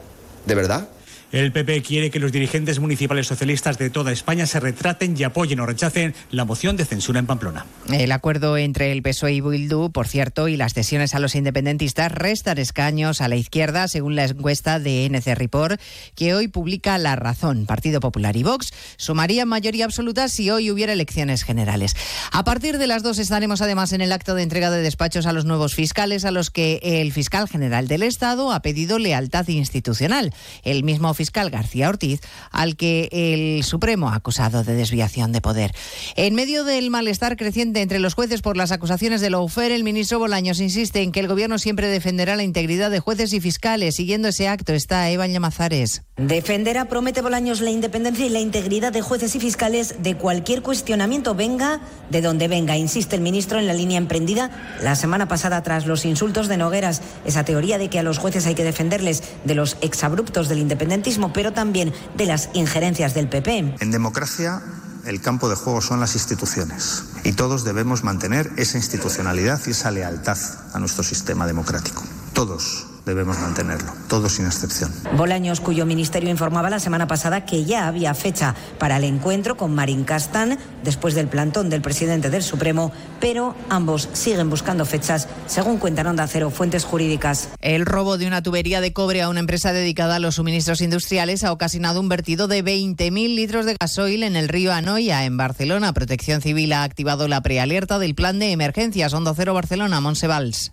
[0.46, 0.88] ¿De verdad?
[1.30, 5.60] El PP quiere que los dirigentes municipales socialistas de toda España se retraten y apoyen
[5.60, 7.66] o rechacen la moción de censura en Pamplona.
[7.92, 12.10] El acuerdo entre el PSOE y Bildu, por cierto, y las cesiones a los independentistas
[12.12, 15.78] restan escaños a la izquierda, según la encuesta de NC Report,
[16.14, 17.66] que hoy publica La Razón.
[17.66, 21.94] Partido Popular y Vox sumarían mayoría absoluta si hoy hubiera elecciones generales.
[22.32, 25.34] A partir de las dos estaremos además en el acto de entrega de despachos a
[25.34, 30.32] los nuevos fiscales, a los que el fiscal general del Estado ha pedido lealtad institucional.
[30.62, 35.74] El mismo fiscal García Ortiz, al que el Supremo ha acusado de desviación de poder.
[36.14, 40.20] En medio del malestar creciente entre los jueces por las acusaciones de Loufer, el ministro
[40.20, 43.96] Bolaños insiste en que el gobierno siempre defenderá la integridad de jueces y fiscales.
[43.96, 46.02] Siguiendo ese acto está Eva Llamazares.
[46.16, 51.34] Defenderá, promete Bolaños, la independencia y la integridad de jueces y fiscales de cualquier cuestionamiento,
[51.34, 54.50] venga de donde venga, insiste el ministro en la línea emprendida
[54.82, 57.02] la semana pasada tras los insultos de Nogueras.
[57.24, 61.07] Esa teoría de que a los jueces hay que defenderles de los exabruptos del independentismo
[61.32, 63.76] pero también de las injerencias del PP.
[63.80, 64.62] En democracia
[65.06, 69.90] el campo de juego son las instituciones y todos debemos mantener esa institucionalidad y esa
[69.90, 70.38] lealtad
[70.74, 72.02] a nuestro sistema democrático.
[72.34, 74.92] Todos debemos mantenerlo, todos sin excepción.
[75.16, 79.74] Bolaños, cuyo ministerio informaba la semana pasada que ya había fecha para el encuentro con
[79.74, 85.78] Marín Castán después del plantón del presidente del Supremo, pero ambos siguen buscando fechas, según
[85.78, 87.48] cuentan Onda Cero fuentes jurídicas.
[87.60, 91.44] El robo de una tubería de cobre a una empresa dedicada a los suministros industriales
[91.44, 95.94] ha ocasionado un vertido de 20.000 litros de gasoil en el río Anoia, en Barcelona.
[95.94, 100.72] Protección Civil ha activado la prealerta del plan de emergencias Onda Cero Barcelona, Monsevals.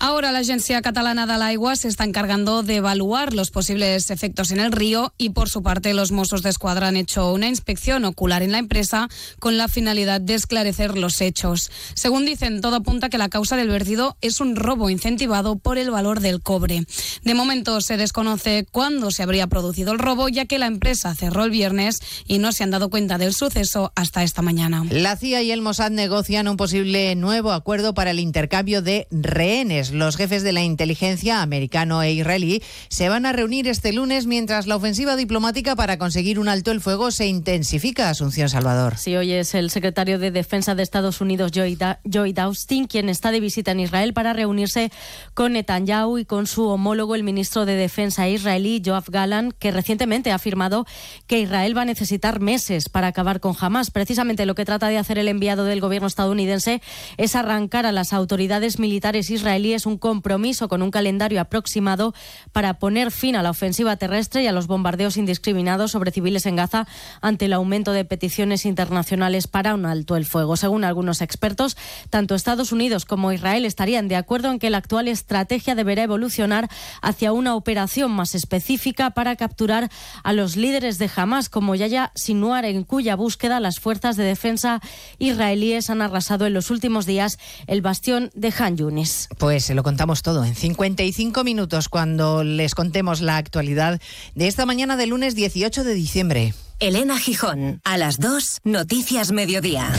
[0.00, 4.60] Ahora la Agencia Catalana de l'Aigua se está encargando de evaluar los posibles efectos en
[4.60, 8.44] el río y por su parte los Mossos de Escuadra han hecho una inspección ocular
[8.44, 9.08] en la empresa
[9.40, 11.72] con la finalidad de esclarecer los hechos.
[11.94, 15.90] Según dicen, todo apunta que la causa del vertido es un robo incentivado por el
[15.90, 16.84] valor del cobre.
[17.24, 21.42] De momento se desconoce cuándo se habría producido el robo ya que la empresa cerró
[21.42, 24.86] el viernes y no se han dado cuenta del suceso hasta esta mañana.
[24.90, 29.87] La CIA y el Mossad negocian un posible nuevo acuerdo para el intercambio de rehenes
[29.92, 34.66] los jefes de la inteligencia americano e israelí se van a reunir este lunes mientras
[34.66, 38.10] la ofensiva diplomática para conseguir un alto el fuego se intensifica.
[38.10, 38.96] Asunción Salvador.
[38.96, 43.40] Sí, hoy es el secretario de Defensa de Estados Unidos, Joy Austin, quien está de
[43.40, 44.90] visita en Israel para reunirse
[45.34, 50.30] con Netanyahu y con su homólogo, el ministro de Defensa israelí, Joab Galan, que recientemente
[50.30, 50.86] ha afirmado
[51.26, 53.90] que Israel va a necesitar meses para acabar con Hamas.
[53.90, 56.80] Precisamente lo que trata de hacer el enviado del gobierno estadounidense
[57.16, 62.14] es arrancar a las autoridades militares israelíes un compromiso con un calendario aproximado
[62.52, 66.56] para poner fin a la ofensiva terrestre y a los bombardeos indiscriminados sobre civiles en
[66.56, 66.86] Gaza
[67.20, 70.56] ante el aumento de peticiones internacionales para un alto el fuego.
[70.56, 71.76] Según algunos expertos,
[72.10, 76.68] tanto Estados Unidos como Israel estarían de acuerdo en que la actual estrategia deberá evolucionar
[77.02, 79.90] hacia una operación más específica para capturar
[80.22, 84.80] a los líderes de Hamas, como Yaya Sinuar, en cuya búsqueda las fuerzas de defensa
[85.18, 89.28] israelíes han arrasado en los últimos días el bastión de Han Yunis.
[89.38, 94.00] Pues se lo contamos todo en 55 minutos cuando les contemos la actualidad
[94.34, 96.54] de esta mañana de lunes 18 de diciembre.
[96.80, 99.92] Elena Gijón, a las 2, Noticias Mediodía.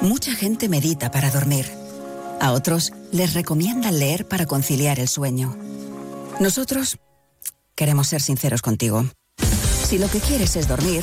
[0.00, 1.66] Mucha gente medita para dormir.
[2.40, 5.56] A otros les recomiendan leer para conciliar el sueño.
[6.38, 6.98] Nosotros
[7.74, 9.06] queremos ser sinceros contigo.
[9.88, 11.02] Si lo que quieres es dormir,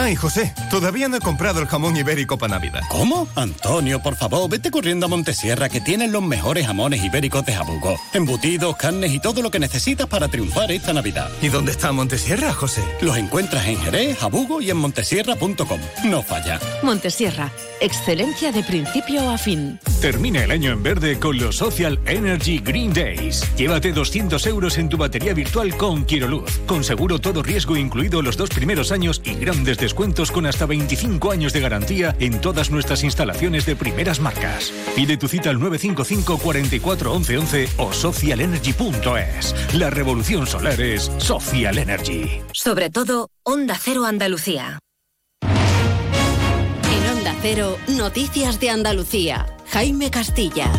[0.00, 2.82] Ay, José, todavía no he comprado el jamón ibérico para Navidad.
[2.88, 3.26] ¿Cómo?
[3.34, 7.96] Antonio, por favor, vete corriendo a Montesierra que tienen los mejores jamones ibéricos de Jabugo.
[8.12, 11.28] Embutidos, carnes y todo lo que necesitas para triunfar esta Navidad.
[11.42, 12.84] ¿Y dónde está Montesierra, José?
[13.00, 15.80] Los encuentras en Jerez, Jabugo y en montesierra.com.
[16.04, 16.60] No falla.
[16.84, 19.80] Montesierra, excelencia de principio a fin.
[20.00, 23.44] Termina el año en verde con los Social Energy Green Days.
[23.56, 26.60] Llévate 200 euros en tu batería virtual con Quiroluz.
[26.66, 31.30] Con seguro todo riesgo incluido los dos primeros años y grandes descuentos con hasta 25
[31.30, 34.72] años de garantía en todas nuestras instalaciones de primeras marcas.
[34.94, 39.54] Pide tu cita al 955 44 11 11 o socialenergy.es.
[39.74, 42.40] La revolución solar es Social Energy.
[42.52, 44.78] Sobre todo, Onda Cero Andalucía.
[45.42, 49.46] En Onda Cero, Noticias de Andalucía.
[49.70, 50.70] Jaime Castilla.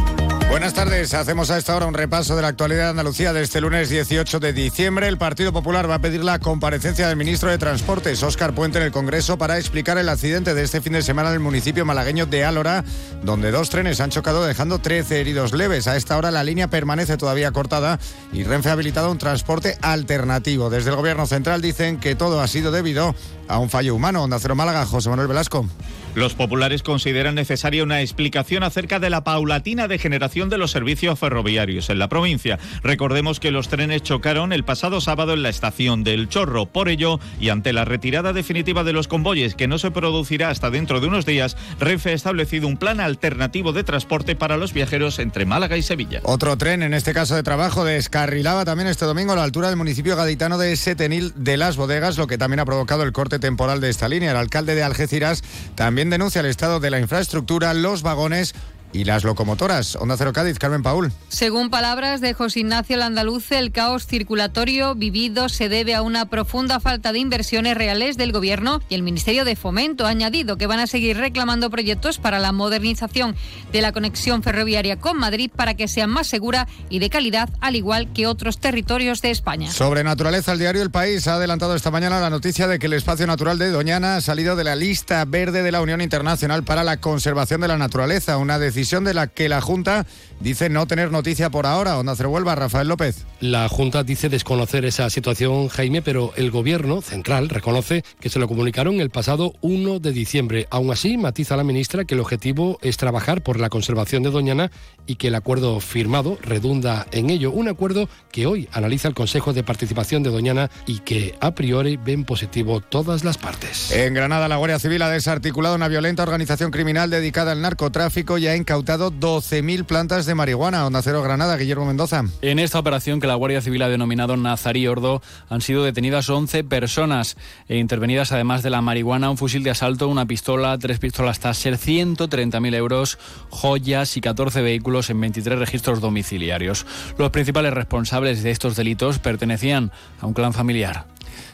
[0.50, 1.14] Buenas tardes.
[1.14, 4.39] Hacemos a esta hora un repaso de la actualidad de Andalucía de este lunes 18
[4.39, 5.08] de diciembre.
[5.08, 8.86] El Partido Popular va a pedir la comparecencia del ministro de Transportes, Óscar Puente, en
[8.86, 12.26] el Congreso para explicar el accidente de este fin de semana en el municipio malagueño
[12.26, 12.84] de Álora,
[13.22, 15.88] donde dos trenes han chocado dejando 13 heridos leves.
[15.88, 18.00] A esta hora la línea permanece todavía cortada
[18.34, 20.72] y Renfe ha habilitado un transporte alternativo.
[20.72, 23.14] Desde el Gobierno Central dicen que todo ha sido debido
[23.47, 24.24] a un fallo humano.
[24.24, 25.68] Onda Cero Málaga, José Manuel Velasco.
[26.16, 31.89] Los populares consideran necesaria una explicación acerca de la paulatina degeneración de los servicios ferroviarios
[31.89, 32.57] en la provincia.
[32.82, 36.66] Recordemos que los trenes chocaron el pasado sábado en la estación del Chorro.
[36.66, 40.72] Por ello, y ante la retirada definitiva de los convoyes, que no se producirá hasta
[40.72, 45.20] dentro de unos días, Renfe ha establecido un plan alternativo de transporte para los viajeros
[45.20, 46.22] entre Málaga y Sevilla.
[46.24, 49.78] Otro tren, en este caso de trabajo, descarrilaba también este domingo a la altura del
[49.78, 53.80] municipio gaditano de Setenil de las Bodegas, lo que también ha provocado el corte temporal
[53.80, 54.32] de esta línea.
[54.32, 55.43] El alcalde de Algeciras
[55.76, 58.54] también denuncia el estado de la infraestructura, los vagones
[58.92, 59.96] y las locomotoras.
[59.96, 61.12] Onda Cero Cádiz, Carmen Paul.
[61.28, 66.80] Según palabras de José Ignacio Landaluce, el caos circulatorio vivido se debe a una profunda
[66.80, 70.80] falta de inversiones reales del Gobierno y el Ministerio de Fomento ha añadido que van
[70.80, 73.36] a seguir reclamando proyectos para la modernización
[73.72, 77.76] de la conexión ferroviaria con Madrid para que sea más segura y de calidad, al
[77.76, 79.72] igual que otros territorios de España.
[79.72, 82.94] Sobre naturaleza, el diario El País ha adelantado esta mañana la noticia de que el
[82.94, 86.84] espacio natural de Doñana ha salido de la lista verde de la Unión Internacional para
[86.84, 90.05] la Conservación de la Naturaleza, una decisión de la que la Junta
[90.40, 91.98] dice no tener noticia por ahora.
[91.98, 93.26] Onda Cero Huelva, Rafael López.
[93.40, 98.48] La Junta dice desconocer esa situación, Jaime, pero el Gobierno central reconoce que se lo
[98.48, 100.68] comunicaron el pasado 1 de diciembre.
[100.70, 104.72] Aún así, matiza la ministra que el objetivo es trabajar por la conservación de Doñana
[105.06, 107.52] y que el acuerdo firmado redunda en ello.
[107.52, 111.98] Un acuerdo que hoy analiza el Consejo de Participación de Doñana y que a priori
[111.98, 113.92] ven positivo todas las partes.
[113.92, 118.48] En Granada, la Guardia Civil ha desarticulado una violenta organización criminal dedicada al narcotráfico y
[118.48, 120.86] ha incautado 12.000 plantas de marihuana.
[120.86, 122.23] Onda Cero Granada, Guillermo Mendoza.
[122.41, 126.63] En esta operación que la Guardia Civil ha denominado Nazarí Ordo han sido detenidas 11
[126.63, 131.39] personas e intervenidas además de la marihuana, un fusil de asalto, una pistola, tres pistolas
[131.39, 133.17] Taser, 130.000 euros,
[133.49, 136.86] joyas y 14 vehículos en 23 registros domiciliarios.
[137.17, 141.05] Los principales responsables de estos delitos pertenecían a un clan familiar.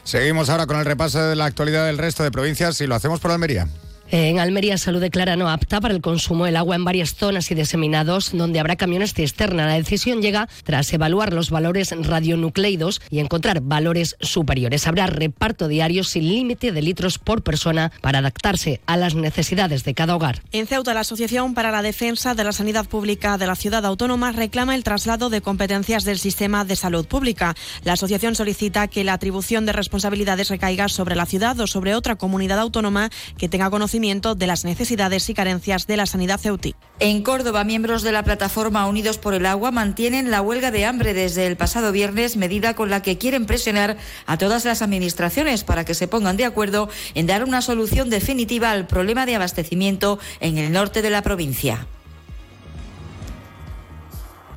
[0.04, 3.20] Seguimos ahora con el repaso de la actualidad del resto de provincias y lo hacemos
[3.20, 3.66] por Almería.
[4.12, 7.56] En Almería, Salud declara no apta para el consumo del agua en varias zonas y
[7.56, 9.66] diseminados donde habrá camiones cisterna.
[9.66, 14.86] La decisión llega tras evaluar los valores radionucleidos y encontrar valores superiores.
[14.86, 19.94] Habrá reparto diario sin límite de litros por persona para adaptarse a las necesidades de
[19.94, 20.40] cada hogar.
[20.52, 24.30] En Ceuta, la Asociación para la Defensa de la Sanidad Pública de la Ciudad Autónoma
[24.30, 27.56] reclama el traslado de competencias del sistema de salud pública.
[27.82, 32.14] La asociación solicita que la atribución de responsabilidades recaiga sobre la ciudad o sobre otra
[32.14, 36.74] comunidad autónoma que tenga conocimiento de las necesidades y carencias de la sanidad ceutí.
[37.00, 41.14] En Córdoba, miembros de la plataforma Unidos por el Agua mantienen la huelga de hambre
[41.14, 45.84] desde el pasado viernes, medida con la que quieren presionar a todas las administraciones para
[45.84, 50.58] que se pongan de acuerdo en dar una solución definitiva al problema de abastecimiento en
[50.58, 51.86] el norte de la provincia.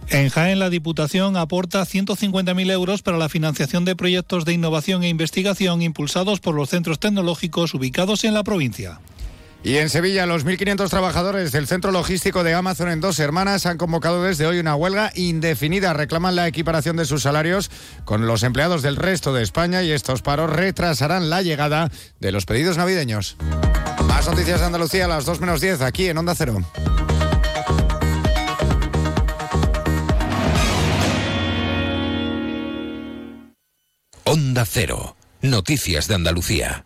[0.09, 5.09] En Jaén, la Diputación aporta 150.000 euros para la financiación de proyectos de innovación e
[5.09, 8.99] investigación impulsados por los centros tecnológicos ubicados en la provincia.
[9.61, 13.77] Y en Sevilla, los 1.500 trabajadores del centro logístico de Amazon en Dos Hermanas han
[13.77, 15.93] convocado desde hoy una huelga indefinida.
[15.93, 17.69] Reclaman la equiparación de sus salarios
[18.05, 22.45] con los empleados del resto de España y estos paros retrasarán la llegada de los
[22.45, 23.35] pedidos navideños.
[24.07, 26.63] Más noticias de Andalucía a las 2 menos 10 aquí en Onda Cero.
[34.23, 35.17] Onda Cero.
[35.41, 36.85] Noticias de Andalucía.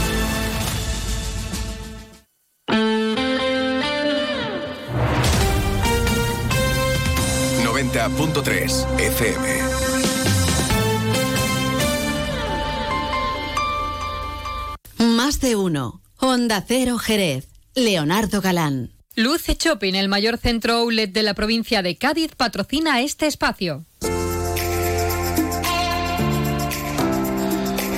[7.91, 9.47] 90.3 FM.
[14.97, 16.01] Más de uno.
[16.17, 17.49] Honda Cero Jerez.
[17.75, 18.91] Leonardo Galán.
[19.15, 23.85] Luce Shopping, el mayor centro outlet de la provincia de Cádiz, patrocina este espacio.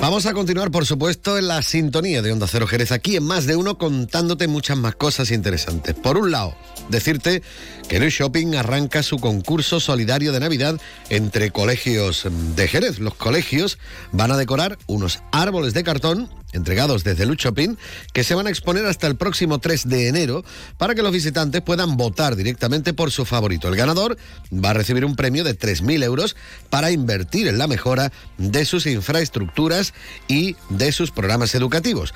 [0.04, 3.46] Vamos a continuar, por supuesto, en la sintonía de Onda Cero Jerez, aquí en más
[3.46, 5.96] de uno, contándote muchas más cosas interesantes.
[5.96, 6.58] Por un lado,
[6.90, 7.42] decirte
[7.88, 10.80] que el Shopping arranca su concurso solidario de Navidad
[11.10, 13.00] entre colegios de Jerez.
[13.00, 13.78] Los colegios
[14.12, 17.78] van a decorar unos árboles de cartón entregados desde Luch Shopping,
[18.14, 20.46] que se van a exponer hasta el próximo 3 de enero
[20.78, 23.68] para que los visitantes puedan votar directamente por su favorito.
[23.68, 24.18] El ganador
[24.54, 26.36] va a recibir un premio de 3.000 euros
[26.70, 29.94] para invertir en la mejora de sus infraestructuras
[30.28, 32.14] y de sus programas educativos.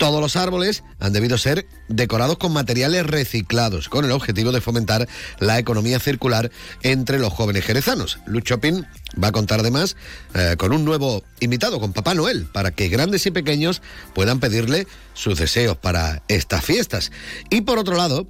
[0.00, 5.06] Todos los árboles han debido ser decorados con materiales reciclados, con el objetivo de fomentar
[5.40, 6.50] la economía circular
[6.82, 8.18] entre los jóvenes jerezanos.
[8.24, 8.86] Luch Shopping
[9.22, 9.96] va a contar además
[10.32, 13.82] eh, con un nuevo invitado, con Papá Noel, para que grandes y pequeños
[14.14, 17.12] puedan pedirle sus deseos para estas fiestas.
[17.50, 18.26] Y por otro lado,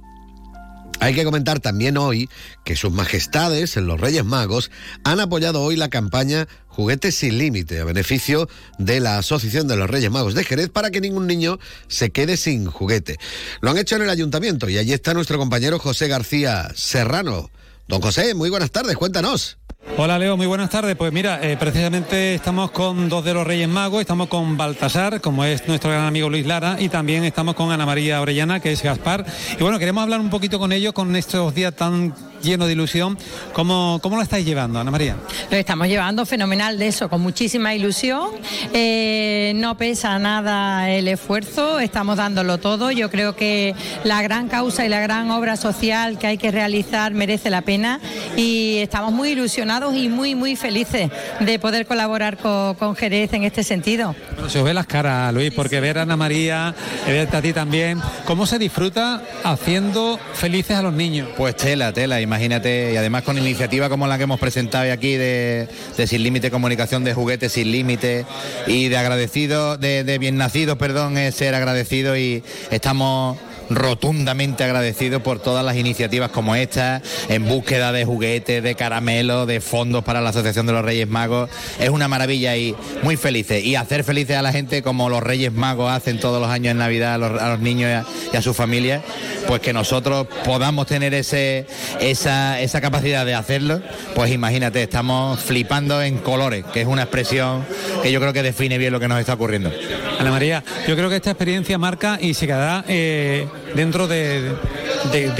[1.01, 2.29] hay que comentar también hoy
[2.63, 4.69] que sus majestades, los Reyes Magos,
[5.03, 8.47] han apoyado hoy la campaña Juguetes sin Límite a beneficio
[8.77, 12.37] de la Asociación de los Reyes Magos de Jerez para que ningún niño se quede
[12.37, 13.17] sin juguete.
[13.59, 17.49] Lo han hecho en el ayuntamiento y allí está nuestro compañero José García Serrano.
[17.87, 19.57] Don José, muy buenas tardes, cuéntanos.
[19.97, 20.95] Hola Leo, muy buenas tardes.
[20.95, 25.43] Pues mira, eh, precisamente estamos con dos de los Reyes Magos, estamos con Baltasar, como
[25.43, 28.81] es nuestro gran amigo Luis Lara, y también estamos con Ana María Orellana, que es
[28.81, 29.25] Gaspar.
[29.59, 33.17] Y bueno, queremos hablar un poquito con ellos con estos días tan lleno de ilusión.
[33.53, 35.15] ¿Cómo, ¿Cómo lo estáis llevando, Ana María?
[35.49, 38.29] Lo estamos llevando fenomenal de eso, con muchísima ilusión.
[38.73, 42.91] Eh, no pesa nada el esfuerzo, estamos dándolo todo.
[42.91, 47.13] Yo creo que la gran causa y la gran obra social que hay que realizar
[47.13, 47.99] merece la pena
[48.35, 53.43] y estamos muy ilusionados y muy, muy felices de poder colaborar con, con Jerez en
[53.43, 54.15] este sentido.
[54.33, 56.73] Bueno, se os ve las caras, Luis, porque ver a Ana María,
[57.05, 61.29] verte a ti también, ¿cómo se disfruta haciendo felices a los niños?
[61.37, 65.67] Pues tela, tela imagínate, y además con iniciativa como la que hemos presentado aquí de,
[66.07, 68.25] Sin Límite Comunicación de Juguetes Sin Límite
[68.67, 73.37] y de agradecido, de, de bien nacidos, perdón, es ser agradecido y estamos
[73.75, 79.61] rotundamente agradecido por todas las iniciativas como esta, en búsqueda de juguetes, de caramelos, de
[79.61, 81.49] fondos para la Asociación de los Reyes Magos.
[81.79, 83.63] Es una maravilla y muy felices.
[83.63, 86.77] Y hacer felices a la gente como los Reyes Magos hacen todos los años en
[86.77, 89.03] Navidad a los, niños y a, sus familias,
[89.47, 91.67] pues que nosotros podamos tener ese,
[91.99, 93.81] esa, esa capacidad de hacerlo,
[94.15, 97.65] pues imagínate, estamos flipando en colores, que es una expresión
[98.01, 99.71] que yo creo que define bien lo que nos está ocurriendo.
[100.19, 104.55] Ana María, yo creo que esta experiencia marca y se quedará eh, dentro de,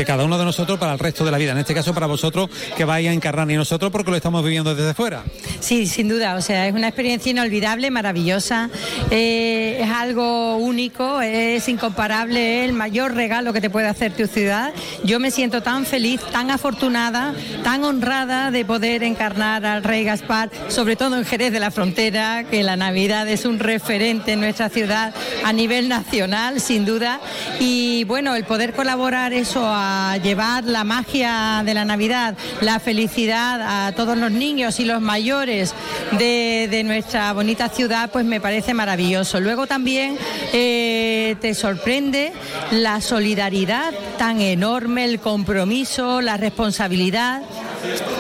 [0.05, 1.51] cada uno de nosotros para el resto de la vida.
[1.51, 4.75] En este caso para vosotros que vais a encarnar y nosotros porque lo estamos viviendo
[4.75, 5.23] desde fuera.
[5.59, 6.35] Sí, sin duda.
[6.35, 8.69] O sea, es una experiencia inolvidable, maravillosa.
[9.09, 14.27] Eh, es algo único, es incomparable, es el mayor regalo que te puede hacer tu
[14.27, 14.73] ciudad.
[15.03, 17.33] Yo me siento tan feliz, tan afortunada,
[17.63, 22.43] tan honrada de poder encarnar al Rey Gaspar, sobre todo en Jerez de la Frontera,
[22.49, 27.19] que la Navidad es un referente en nuestra ciudad a nivel nacional, sin duda.
[27.59, 33.91] Y bueno, el poder colaborar a llevar la magia de la Navidad, la felicidad a
[33.91, 35.73] todos los niños y los mayores
[36.17, 39.39] de, nuestra bonita ciudad, pues me parece maravilloso.
[39.39, 40.17] Luego también
[40.53, 42.31] eh, te sorprende
[42.71, 47.41] la solidaridad tan enorme, el compromiso, la responsabilidad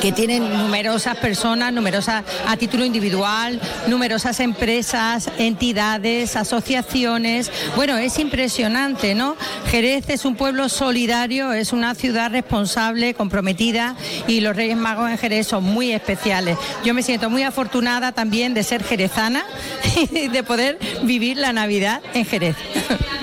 [0.01, 7.51] que tienen numerosas personas, numerosas a título individual, numerosas empresas, entidades, asociaciones.
[7.75, 9.35] Bueno, es impresionante, ¿no?
[9.67, 13.95] Jerez es un pueblo solidario, es una ciudad responsable, comprometida
[14.27, 16.57] y los Reyes Magos en Jerez son muy especiales.
[16.83, 19.43] Yo me siento muy afortunada también de ser jerezana
[20.11, 22.55] y de poder vivir la Navidad en Jerez.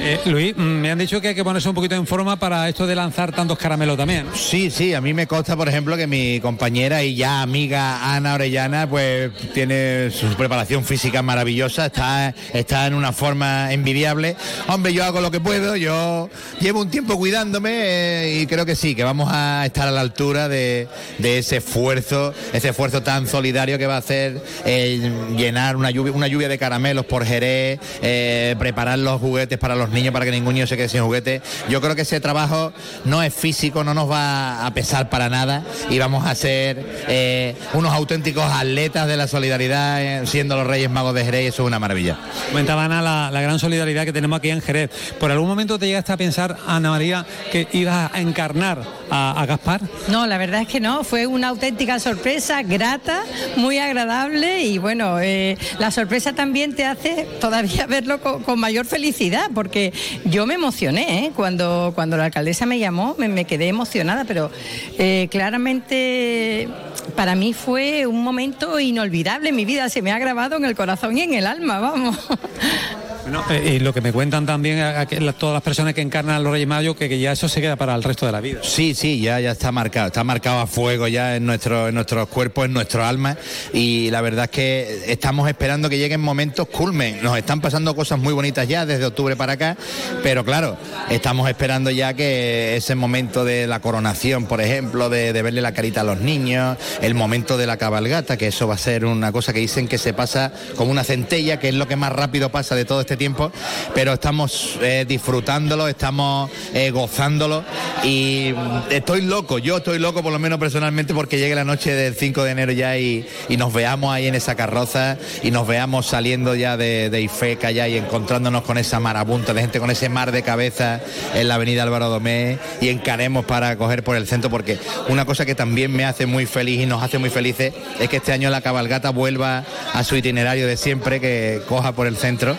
[0.00, 2.68] Eh, Luis, mm, me han dicho que hay que ponerse un poquito en forma para
[2.68, 4.26] esto de lanzar tantos caramelos también.
[4.32, 8.14] Sí, sí, a mí me consta, por ejemplo, que mi mi compañera y ya amiga
[8.14, 14.34] Ana Orellana, pues tiene su preparación física maravillosa, está, está en una forma envidiable.
[14.66, 16.28] Hombre, yo hago lo que puedo, yo
[16.60, 20.00] llevo un tiempo cuidándome eh, y creo que sí, que vamos a estar a la
[20.00, 25.76] altura de, de ese esfuerzo, ese esfuerzo tan solidario que va a hacer eh, llenar
[25.76, 30.12] una lluvia, una lluvia de caramelos por Jerez, eh, preparar los juguetes para los niños
[30.12, 31.40] para que ningún niño se quede sin juguete.
[31.68, 32.72] Yo creo que ese trabajo
[33.04, 37.54] no es físico, no nos va a pesar para nada y vamos a ser eh,
[37.72, 41.78] unos auténticos atletas de la solidaridad siendo los Reyes Magos de Jerez eso es una
[41.78, 42.18] maravilla.
[42.50, 44.90] Comentaba Ana la, la gran solidaridad que tenemos aquí en Jerez.
[45.18, 49.80] ¿Por algún momento te llegaste a pensar, Ana María, que ibas a encarnar a, Gaspar?
[50.08, 53.22] No, la verdad es que no, fue una auténtica sorpresa, grata,
[53.56, 59.50] muy agradable y bueno, eh, la sorpresa también te hace todavía verlo con, mayor felicidad,
[59.54, 59.92] porque
[60.24, 61.32] yo me emocioné ¿eh?
[61.34, 64.50] cuando, cuando la alcaldesa me llamó, me, me quedé emocionada, pero
[64.98, 66.68] eh, claramente
[67.16, 70.74] para mí fue un momento inolvidable en mi vida, se me ha grabado en el
[70.74, 72.16] corazón y en el alma, vamos.
[73.50, 75.06] Eh, y lo que me cuentan también a-
[75.38, 77.94] todas las personas que encarnan a los Reyes Magos, que, ya eso se queda para
[77.94, 78.60] el resto de la vida.
[78.62, 82.28] Sí, sí, ya, ya está marcado, está marcado a fuego ya en, nuestro, en nuestros
[82.28, 83.36] cuerpos, en nuestro alma
[83.72, 87.22] y la verdad es que estamos esperando que lleguen momentos culmen.
[87.22, 89.76] Nos están pasando cosas muy bonitas ya desde octubre para acá,
[90.22, 90.76] pero claro,
[91.10, 95.72] estamos esperando ya que ese momento de la coronación, por ejemplo, de, de verle la
[95.72, 99.32] carita a los niños, el momento de la cabalgata, que eso va a ser una
[99.32, 102.50] cosa que dicen que se pasa como una centella, que es lo que más rápido
[102.50, 103.52] pasa de todo este tiempo,
[103.94, 107.64] pero estamos eh, disfrutándolo, estamos eh, gozándolo
[108.04, 108.54] y
[108.90, 112.44] estoy loco, yo estoy loco por lo menos personalmente porque llegue la noche del 5
[112.44, 116.54] de enero ya y, y nos veamos ahí en esa carroza y nos veamos saliendo
[116.54, 120.32] ya de, de Ifeca ya y encontrándonos con esa marabunta de gente, con ese mar
[120.32, 121.00] de cabeza
[121.34, 125.44] en la avenida Álvaro Domé y encaremos para coger por el centro porque una cosa
[125.44, 128.50] que también me hace muy feliz y nos hace muy felices es que este año
[128.50, 132.56] la cabalgata vuelva a su itinerario de siempre, que coja por el centro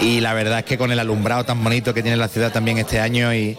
[0.00, 2.78] y la verdad es que con el alumbrado tan bonito que tiene la ciudad también
[2.78, 3.58] este año y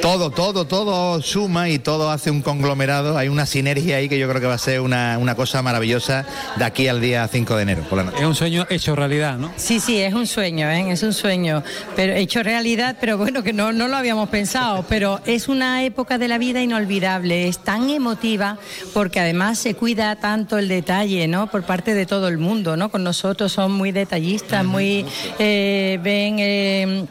[0.00, 4.28] todo, todo, todo suma y todo hace un conglomerado, hay una sinergia ahí que yo
[4.28, 6.24] creo que va a ser una, una cosa maravillosa
[6.56, 8.18] de aquí al día 5 de enero por la noche.
[8.18, 9.52] Es un sueño hecho realidad, ¿no?
[9.56, 10.90] Sí, sí, es un sueño, ¿eh?
[10.90, 11.62] es un sueño,
[11.96, 16.16] pero hecho realidad, pero bueno, que no, no lo habíamos pensado, pero es una época
[16.16, 18.56] de la vida inolvidable, es tan emotiva
[18.94, 21.48] porque además se cuida tanto el detalle, ¿no?
[21.48, 22.90] Por parte de todo el mundo, ¿no?
[22.90, 25.04] Con nosotros son muy detallistas, muy
[25.42, 27.06] eh, ven eh,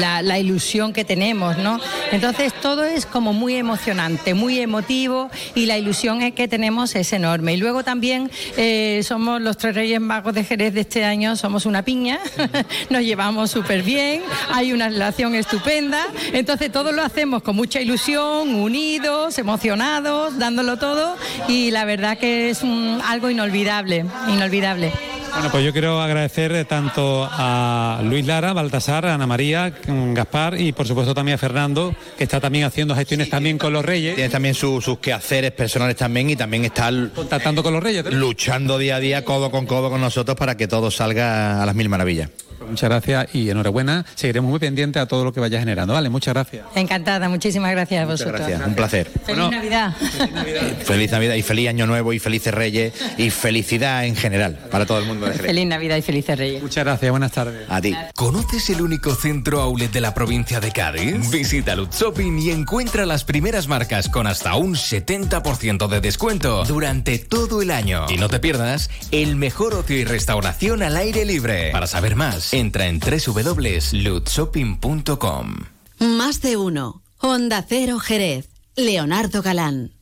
[0.00, 1.78] la, la ilusión que tenemos, ¿no?
[2.12, 7.52] Entonces todo es como muy emocionante, muy emotivo y la ilusión que tenemos es enorme.
[7.52, 11.66] Y luego también eh, somos los tres Reyes Magos de Jerez de este año, somos
[11.66, 12.18] una piña,
[12.90, 18.54] nos llevamos súper bien, hay una relación estupenda, entonces todo lo hacemos con mucha ilusión,
[18.54, 21.16] unidos, emocionados, dándolo todo
[21.48, 24.90] y la verdad que es un- algo inolvidable, inolvidable.
[25.32, 30.72] Bueno, pues yo quiero agradecer tanto a Luis Lara, Baltasar, a Ana María, Gaspar y
[30.72, 34.16] por supuesto también a Fernando, que está también haciendo gestiones también con los Reyes.
[34.16, 38.04] Tiene también su- sus quehaceres personales también y también está contactando con los Reyes.
[38.12, 41.74] Luchando día a día, codo con codo con nosotros para que todo salga a las
[41.74, 42.30] mil maravillas.
[42.68, 44.04] Muchas gracias y enhorabuena.
[44.14, 45.94] Seguiremos muy pendientes a todo lo que vaya generando.
[45.94, 46.66] Vale, muchas gracias.
[46.74, 48.46] Encantada, muchísimas gracias a Muchas vosotros.
[48.46, 49.10] gracias, un placer.
[49.24, 49.94] Feliz Navidad.
[50.84, 54.98] Feliz Navidad y feliz Año Nuevo y felices Reyes y felicidad en general para todo
[54.98, 55.34] el mundo de.
[55.34, 56.62] Feliz Navidad y felices Reyes.
[56.62, 57.66] Muchas gracias, buenas tardes.
[57.68, 57.94] A ti.
[58.14, 61.30] ¿Conoces el único centro outlet de la provincia de Cádiz?
[61.30, 67.18] Visita Lutz Shopping y encuentra las primeras marcas con hasta un 70% de descuento durante
[67.18, 68.06] todo el año.
[68.08, 71.70] Y no te pierdas el mejor ocio y restauración al aire libre.
[71.72, 75.54] Para saber más, entra en www.lutzshopping.com.
[75.98, 77.02] Más de uno.
[77.18, 78.48] Honda Cero Jerez.
[78.76, 79.97] Leonardo Galán.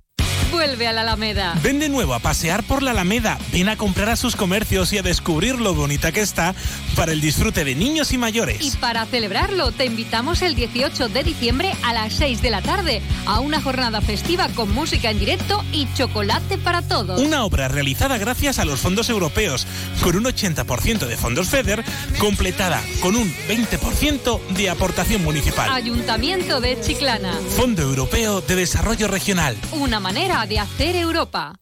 [0.67, 1.55] Vuelve a la Alameda.
[1.63, 4.99] Ven de nuevo a pasear por la Alameda, ven a comprar a sus comercios y
[4.99, 6.57] a descubrir lo bonita que está
[6.97, 8.59] para el disfrute de niños y mayores.
[8.63, 13.01] Y para celebrarlo, te invitamos el 18 de diciembre a las 6 de la tarde
[13.27, 17.21] a una jornada festiva con música en directo y chocolate para todos.
[17.21, 19.69] Una obra realizada gracias a los fondos europeos,
[20.03, 21.85] con un 80% de fondos FEDER,
[22.19, 25.71] completada con un 20% de aportación municipal.
[25.71, 27.35] Ayuntamiento de Chiclana.
[27.57, 29.57] Fondo Europeo de Desarrollo Regional.
[29.71, 31.55] Una manera de hacer Europa.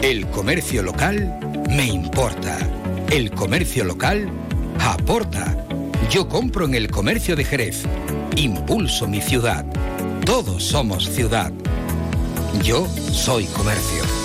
[0.00, 2.58] El comercio local me importa.
[3.10, 4.28] El comercio local
[4.80, 5.56] aporta.
[6.10, 7.84] Yo compro en el comercio de Jerez.
[8.36, 9.64] Impulso mi ciudad.
[10.24, 11.52] Todos somos ciudad.
[12.62, 14.21] Yo soy comercio.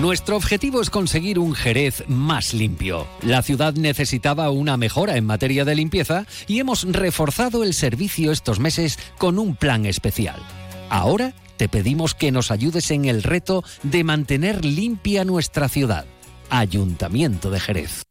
[0.00, 3.06] Nuestro objetivo es conseguir un Jerez más limpio.
[3.20, 8.60] La ciudad necesitaba una mejora en materia de limpieza y hemos reforzado el servicio estos
[8.60, 10.40] meses con un plan especial.
[10.88, 16.06] Ahora te pedimos que nos ayudes en el reto de mantener limpia nuestra ciudad.
[16.48, 18.02] Ayuntamiento de Jerez.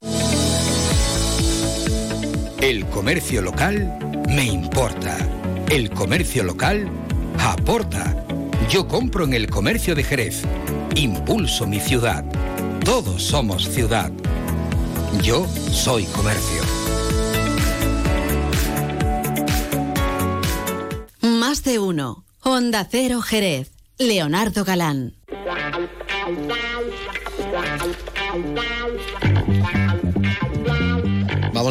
[2.62, 3.98] El comercio local
[4.30, 5.18] me importa.
[5.72, 6.88] El comercio local
[7.40, 8.28] aporta.
[8.70, 10.44] Yo compro en el comercio de Jerez.
[10.96, 12.26] Impulso mi ciudad.
[12.84, 14.12] Todos somos ciudad.
[15.22, 16.62] Yo soy comercio.
[21.22, 22.26] Más de uno.
[22.42, 23.72] Honda Cero Jerez.
[23.98, 25.19] Leonardo Galán.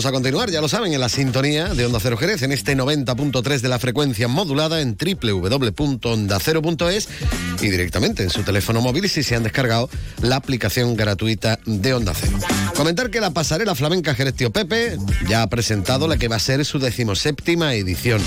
[0.04, 3.58] A continuar, ya lo saben, en la sintonía de Onda Cero Jerez, en este 90.3
[3.58, 7.08] de la frecuencia modulada en www.ondacero.es
[7.60, 9.90] y directamente en su teléfono móvil si se han descargado
[10.22, 12.38] la aplicación gratuita de Onda Cero.
[12.76, 14.96] Comentar que la pasarela flamenca Jerez Tío Pepe
[15.28, 18.22] ya ha presentado la que va a ser su decimoséptima edición.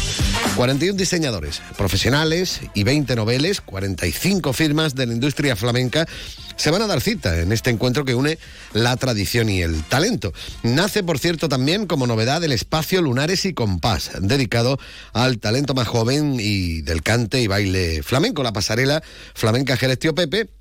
[0.58, 6.06] 41 diseñadores profesionales y 20 noveles, 45 firmas de la industria flamenca
[6.56, 8.38] se van a dar cita en este encuentro que une
[8.74, 10.34] la tradición y el talento.
[10.64, 14.80] Nace, por cierto, también como novedad el espacio Lunares y Compás, dedicado
[15.14, 20.16] al talento más joven y del cante y baile flamenco, la pasarela flamenca Jerez Tío
[20.16, 20.61] Pepe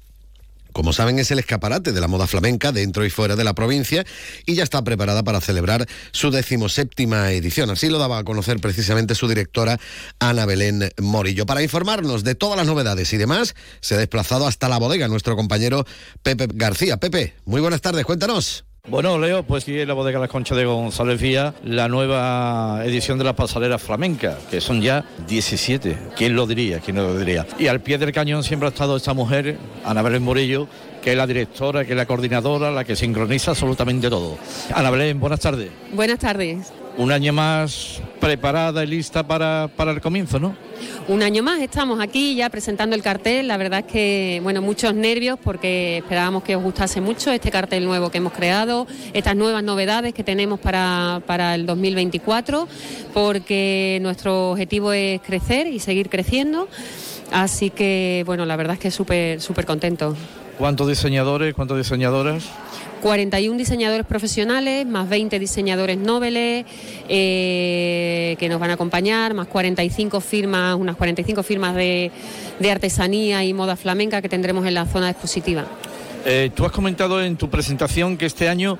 [0.73, 4.05] como saben, es el escaparate de la moda flamenca dentro y fuera de la provincia
[4.47, 7.71] y ya está preparada para celebrar su decimoséptima edición.
[7.71, 9.79] Así lo daba a conocer precisamente su directora
[10.19, 11.47] Ana Belén Morillo.
[11.47, 15.37] Para informarnos de todas las novedades y demás, se ha desplazado hasta la bodega nuestro
[15.37, 15.85] compañero
[16.23, 16.99] Pepe García.
[16.99, 18.70] Pepe, muy buenas tardes, cuéntanos.
[18.89, 23.25] Bueno, Leo, pues sí, la bodega Las Conchas de González Vía, la nueva edición de
[23.25, 25.97] la pasarela flamenca, que son ya 17.
[26.17, 26.81] ¿Quién lo diría?
[26.81, 27.47] ¿Quién lo diría?
[27.59, 30.67] Y al pie del cañón siempre ha estado esta mujer, Ana Belén Morillo,
[31.03, 34.39] que es la directora, que es la coordinadora, la que sincroniza absolutamente todo.
[34.75, 35.71] Ana Belén, buenas tardes.
[35.93, 36.73] Buenas tardes.
[37.01, 40.55] Un año más preparada y lista para, para el comienzo, ¿no?
[41.09, 43.49] Un año más estamos aquí ya presentando el cartel.
[43.49, 47.87] La verdad es que, bueno, muchos nervios porque esperábamos que os gustase mucho este cartel
[47.87, 52.69] nuevo que hemos creado, estas nuevas novedades que tenemos para, para el 2024,
[53.15, 56.69] porque nuestro objetivo es crecer y seguir creciendo.
[57.33, 60.15] Así que, bueno, la verdad es que súper, súper contento.
[60.61, 62.45] ¿Cuántos diseñadores, cuántas diseñadoras?
[63.01, 66.67] 41 diseñadores profesionales, más 20 diseñadores noveles
[67.09, 72.11] eh, que nos van a acompañar, más 45 firmas, unas 45 firmas de,
[72.59, 75.65] de artesanía y moda flamenca que tendremos en la zona expositiva.
[76.25, 78.79] Eh, tú has comentado en tu presentación que este año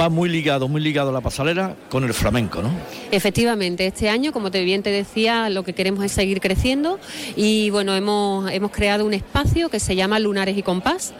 [0.00, 2.70] va muy ligado, muy ligado la pasarela con el flamenco, ¿no?
[3.10, 6.98] Efectivamente, este año, como te bien te decía, lo que queremos es seguir creciendo
[7.36, 11.14] y bueno, hemos, hemos creado un espacio que se llama Lunares y Compás.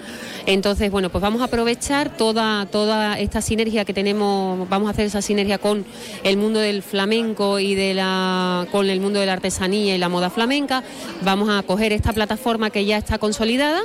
[0.46, 5.06] Entonces, bueno, pues vamos a aprovechar toda, toda esta sinergia que tenemos, vamos a hacer
[5.06, 5.86] esa sinergia con
[6.22, 10.10] el mundo del flamenco y de la, con el mundo de la artesanía y la
[10.10, 10.84] moda flamenca.
[11.22, 13.80] Vamos a coger esta plataforma que ya está consolidada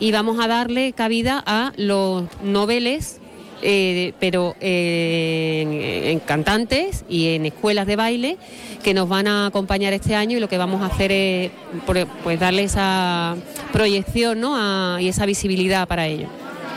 [0.00, 3.20] y vamos a darle cabida a los noveles
[3.60, 8.36] eh, pero eh, en, cantantes y en escuelas de baile
[8.84, 11.50] que nos van a acompañar este año y lo que vamos a hacer es
[12.22, 13.34] pues darle esa
[13.72, 15.00] proyección ¿no?
[15.00, 16.28] y esa visibilidad para ello.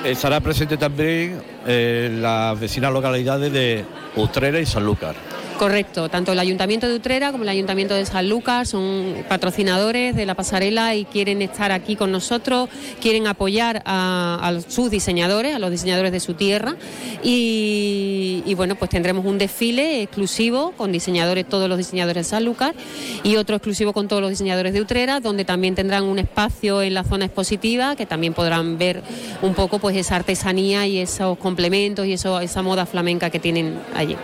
[0.04, 3.86] Estará presente también eh, las vecinas localidades de
[4.16, 5.16] Utrera y Sanlúcar.
[5.62, 10.26] Correcto, tanto el Ayuntamiento de Utrera como el Ayuntamiento de San Lucas son patrocinadores de
[10.26, 12.68] la pasarela y quieren estar aquí con nosotros,
[13.00, 16.78] quieren apoyar a, sus diseñadores, a los diseñadores de su tierra
[17.22, 22.74] y, bueno, pues tendremos un desfile exclusivo con diseñadores, todos los diseñadores de San Lucas
[23.22, 26.96] y otro exclusivo con todos los diseñadores de Utrera, donde también tendrán un espacio en
[26.96, 29.04] la zona expositiva que también podrán ver
[29.44, 34.18] un poco pues esa artesanía y esos complementos y esa moda flamenca que tienen allí.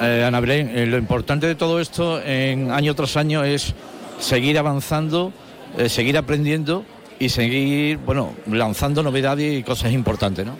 [0.00, 3.74] Eh, Ana Belén, eh, lo importante de todo esto en año tras año es
[4.18, 5.30] seguir avanzando,
[5.76, 6.86] eh, seguir aprendiendo
[7.18, 10.56] y seguir, bueno, lanzando novedades y cosas importantes, ¿no?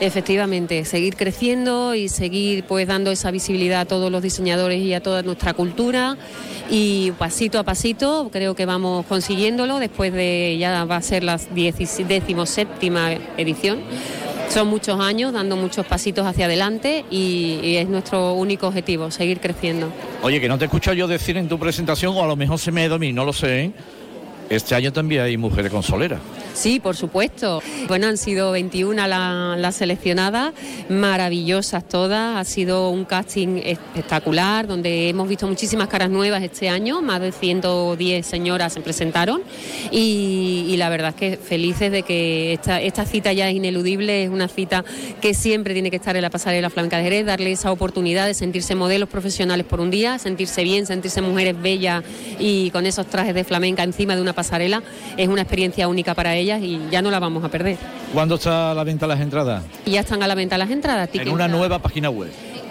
[0.00, 5.02] Efectivamente, seguir creciendo y seguir pues dando esa visibilidad a todos los diseñadores y a
[5.02, 6.16] toda nuestra cultura
[6.70, 11.36] y pasito a pasito creo que vamos consiguiéndolo después de ya va a ser la
[11.36, 12.22] 17
[13.36, 13.80] edición.
[14.48, 19.90] Son muchos años dando muchos pasitos hacia adelante y, es nuestro único objetivo, seguir creciendo.
[20.22, 22.58] Oye, que no te he escuchado yo decir en tu presentación, o a lo mejor
[22.58, 23.72] se me ha ido a mí, no lo sé, ¿eh?
[24.50, 26.20] Este año también hay mujeres consoleras.
[26.54, 27.60] Sí, por supuesto.
[27.88, 30.52] Bueno, han sido 21 las la seleccionadas,
[30.88, 32.38] maravillosas todas.
[32.38, 37.02] Ha sido un casting espectacular, donde hemos visto muchísimas caras nuevas este año.
[37.02, 39.42] Más de 110 señoras se presentaron.
[39.90, 44.24] Y, la verdad es que felices de que esta, esta cita ya es ineludible.
[44.24, 44.84] Es una cita
[45.20, 48.34] que siempre tiene que estar en la pasarela flamenca de Jerez, darle esa oportunidad de
[48.34, 52.04] sentirse modelos profesionales por un día, sentirse bien, sentirse mujeres bellas
[52.38, 54.82] y con esos trajes de flamenca encima de una pasarela.
[55.16, 57.76] Es una experiencia única para ellas y ya no la vamos a perder.
[58.12, 59.64] ¿Cuándo está a la venta las entradas?
[59.86, 61.08] Ya están a la venta las entradas.
[61.12, 62.30] En una nueva página web.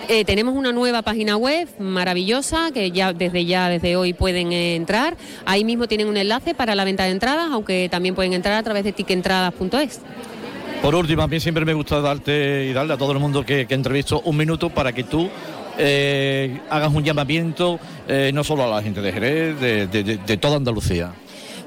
[0.09, 4.75] Eh, tenemos una nueva página web maravillosa que ya desde ya desde hoy pueden eh,
[4.75, 5.15] entrar.
[5.45, 8.63] Ahí mismo tienen un enlace para la venta de entradas, aunque también pueden entrar a
[8.63, 10.01] través de tickentradas.es.
[10.81, 13.65] Por último, a mí siempre me gusta darte y darle a todo el mundo que,
[13.65, 15.29] que entrevisto un minuto para que tú
[15.77, 17.79] eh, hagas un llamamiento
[18.33, 21.13] no solo a la gente de Jerez, de toda Andalucía.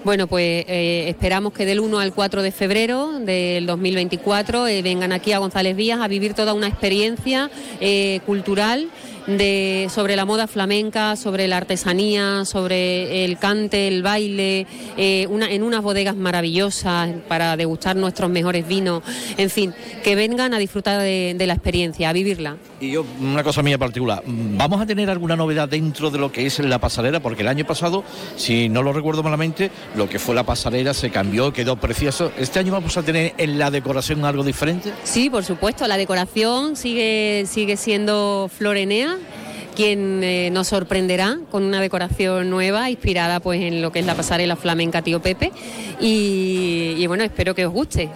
[0.06, 5.10] Bueno, pues eh, esperamos que del 1 al 4 de febrero del 2024 eh, vengan
[5.10, 7.50] aquí a González Vías a vivir toda una experiencia
[7.80, 8.88] eh, cultural
[9.26, 14.66] de, sobre la moda flamenca, sobre la artesanía, sobre el cante, el baile,
[14.96, 19.02] eh, una, en unas bodegas maravillosas para degustar nuestros mejores vinos,
[19.36, 22.56] en fin, que vengan a disfrutar de, la experiencia, a vivirla.
[22.80, 26.46] Y yo, una cosa mía particular, ¿vamos a tener alguna novedad dentro de lo que
[26.46, 27.20] es la pasarela?
[27.20, 28.04] Porque el año pasado,
[28.36, 32.32] si no lo recuerdo malamente, lo que fue la pasarela se cambió, quedó precioso.
[32.36, 34.92] ¿Este año vamos a tener en la decoración algo diferente?
[35.04, 39.15] Sí, por supuesto, la decoración sigue, sigue siendo florenea
[39.76, 44.14] quien eh, nos sorprenderá con una decoración nueva inspirada pues en lo que es la
[44.14, 45.52] pasarela flamenca Tío Pepe
[46.00, 48.10] y, bueno, espero que os guste.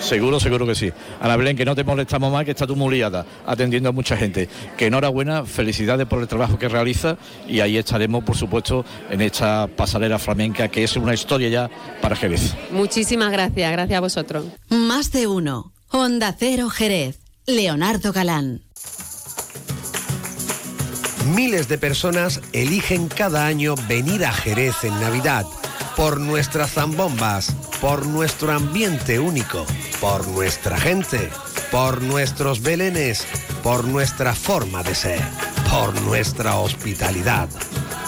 [0.00, 0.92] Seguro, seguro que sí.
[1.20, 3.02] Ana Belén, que no te molestamos más, que está tú muy
[3.46, 4.48] atendiendo a mucha gente.
[4.76, 7.16] Que enhorabuena, felicidades por el trabajo que realiza
[7.48, 11.70] y ahí estaremos, por supuesto, en esta pasarela flamenca que es una historia ya
[12.00, 12.54] para Jerez.
[12.70, 14.44] Muchísimas gracias, gracias a vosotros.
[14.68, 15.72] Más de uno.
[15.90, 17.18] Honda Cero Jerez.
[17.46, 18.67] Leonardo Galán.
[21.26, 25.46] Miles de personas eligen cada año venir a Jerez en Navidad
[25.96, 29.66] por nuestras zambombas, por nuestro ambiente único,
[30.00, 31.28] por nuestra gente,
[31.70, 33.26] por nuestros belenes,
[33.62, 35.20] por nuestra forma de ser,
[35.70, 37.48] por nuestra hospitalidad,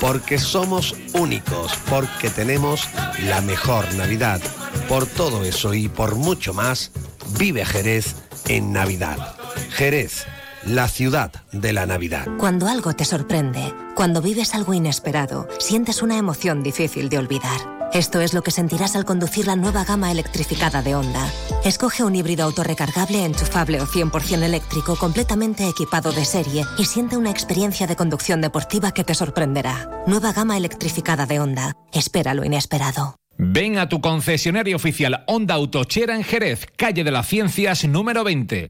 [0.00, 2.88] porque somos únicos, porque tenemos
[3.24, 4.40] la mejor Navidad.
[4.88, 6.92] Por todo eso y por mucho más,
[7.38, 8.14] vive Jerez
[8.48, 9.34] en Navidad.
[9.70, 10.26] Jerez
[10.64, 12.26] la ciudad de la Navidad.
[12.38, 17.80] Cuando algo te sorprende, cuando vives algo inesperado, sientes una emoción difícil de olvidar.
[17.92, 21.28] Esto es lo que sentirás al conducir la nueva gama electrificada de Honda.
[21.64, 27.30] Escoge un híbrido autorrecargable, enchufable o 100% eléctrico completamente equipado de serie y siente una
[27.30, 29.90] experiencia de conducción deportiva que te sorprenderá.
[30.06, 31.76] Nueva gama electrificada de Honda.
[31.92, 33.16] Espera lo inesperado.
[33.36, 38.68] Ven a tu concesionario oficial Honda Autochera en Jerez, calle de las Ciencias número 20.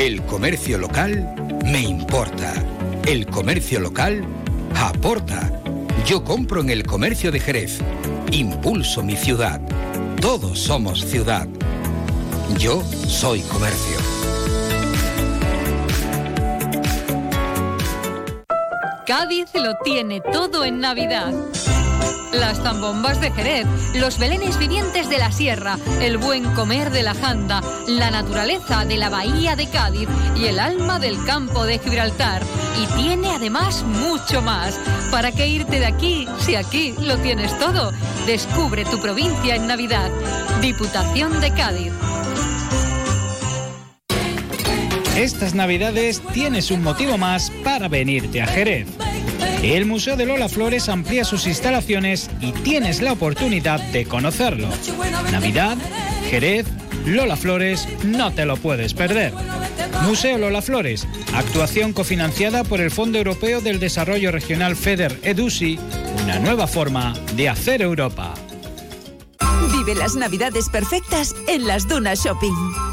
[0.00, 2.54] El comercio local me importa.
[3.06, 4.24] El comercio local
[4.74, 5.52] aporta.
[6.06, 7.80] Yo compro en el comercio de Jerez.
[8.32, 9.60] Impulso mi ciudad.
[10.18, 11.46] Todos somos ciudad.
[12.58, 13.98] Yo soy comercio.
[19.06, 21.30] Cádiz lo tiene todo en Navidad.
[22.32, 27.14] Las zambombas de Jerez, los belenes vivientes de la sierra, el buen comer de la
[27.14, 32.42] janda, la naturaleza de la bahía de Cádiz y el alma del campo de Gibraltar.
[32.80, 34.78] Y tiene además mucho más.
[35.10, 37.92] ¿Para qué irte de aquí si aquí lo tienes todo?
[38.26, 40.10] Descubre tu provincia en Navidad.
[40.60, 41.92] Diputación de Cádiz.
[45.16, 48.86] Estas navidades tienes un motivo más para venirte a Jerez.
[49.62, 54.68] El Museo de Lola Flores amplía sus instalaciones y tienes la oportunidad de conocerlo.
[55.30, 55.76] Navidad,
[56.30, 56.66] Jerez,
[57.04, 59.34] Lola Flores, no te lo puedes perder.
[60.02, 65.78] Museo Lola Flores, actuación cofinanciada por el Fondo Europeo del Desarrollo Regional FEDER EDUSI,
[66.22, 68.34] una nueva forma de hacer Europa.
[69.72, 72.89] Vive las navidades perfectas en las Dunas Shopping.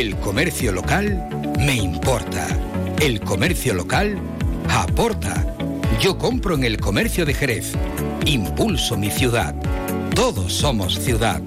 [0.00, 1.28] El comercio local
[1.58, 2.48] me importa.
[3.02, 4.18] El comercio local
[4.66, 5.54] aporta.
[6.00, 7.72] Yo compro en el comercio de Jerez.
[8.24, 9.54] Impulso mi ciudad.
[10.14, 11.42] Todos somos ciudad.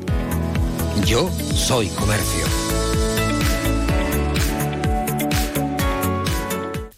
[1.04, 2.46] Yo soy comercio.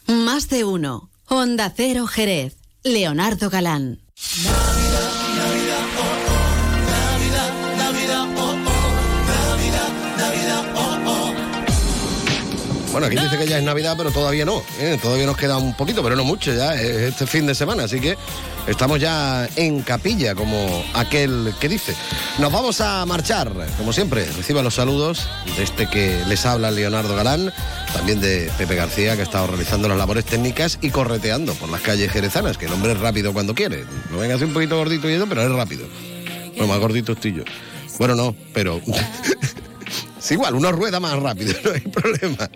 [0.08, 1.10] Más de uno.
[1.30, 2.58] Honda Cero Jerez.
[2.84, 4.02] Leonardo Galán.
[12.96, 14.64] Bueno, aquí dice que ya es Navidad, pero todavía no.
[14.80, 14.98] ¿eh?
[15.02, 16.76] Todavía nos queda un poquito, pero no mucho ya.
[16.76, 18.16] Es este fin de semana, así que
[18.68, 21.94] estamos ya en capilla, como aquel que dice.
[22.40, 24.24] Nos vamos a marchar, como siempre.
[24.38, 25.28] Reciba los saludos
[25.58, 27.52] de este que les habla Leonardo Galán,
[27.92, 31.82] también de Pepe García, que ha estado realizando las labores técnicas y correteando por las
[31.82, 33.84] calles jerezanas, que el hombre es rápido cuando quiere.
[34.10, 35.86] No venga así un poquito gordito y eso, pero es rápido.
[36.56, 37.44] Bueno, más gordito estoy.
[38.00, 38.80] Bueno, no, pero
[40.32, 42.50] Igual, uno rueda más rápido, no hay problema.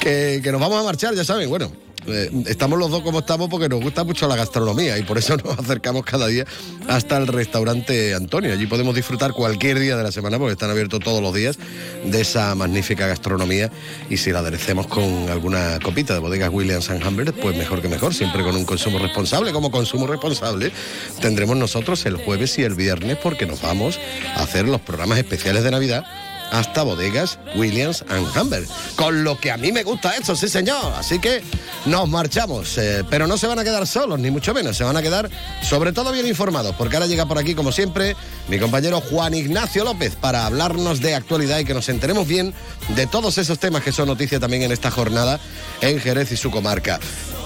[0.00, 1.70] Que, que nos vamos a marchar, ya saben, bueno.
[2.06, 5.36] eh, estamos los dos como estamos porque nos gusta mucho la gastronomía y por eso
[5.44, 6.44] nos acercamos cada día
[6.88, 8.52] hasta el restaurante Antonio.
[8.52, 11.58] Allí podemos disfrutar cualquier día de la semana porque están abiertos todos los días
[12.04, 13.70] de esa magnífica gastronomía
[14.08, 17.88] y si la aderecemos con alguna copita de bodegas Williams and Humbert, pues mejor que
[17.88, 19.52] mejor, siempre con un consumo responsable.
[19.52, 20.72] Como consumo responsable
[21.20, 23.98] tendremos nosotros el jueves y el viernes porque nos vamos
[24.36, 26.04] a hacer los programas especiales de Navidad
[26.50, 28.64] hasta bodegas Williams and Humber.
[28.96, 30.92] Con lo que a mí me gusta eso, sí señor.
[30.96, 31.42] Así que
[31.86, 32.76] nos marchamos.
[32.78, 34.76] eh, pero no se van a quedar solos, ni mucho menos.
[34.76, 35.30] Se van a quedar
[35.62, 36.74] sobre todo bien informados.
[36.76, 38.16] Porque ahora llega por aquí, como siempre,
[38.48, 42.54] mi compañero Juan Ignacio López para hablarnos de actualidad y que nos enteremos bien
[42.96, 45.40] de todos esos temas que son noticia también en esta jornada
[45.80, 46.98] en Jerez y su comarca.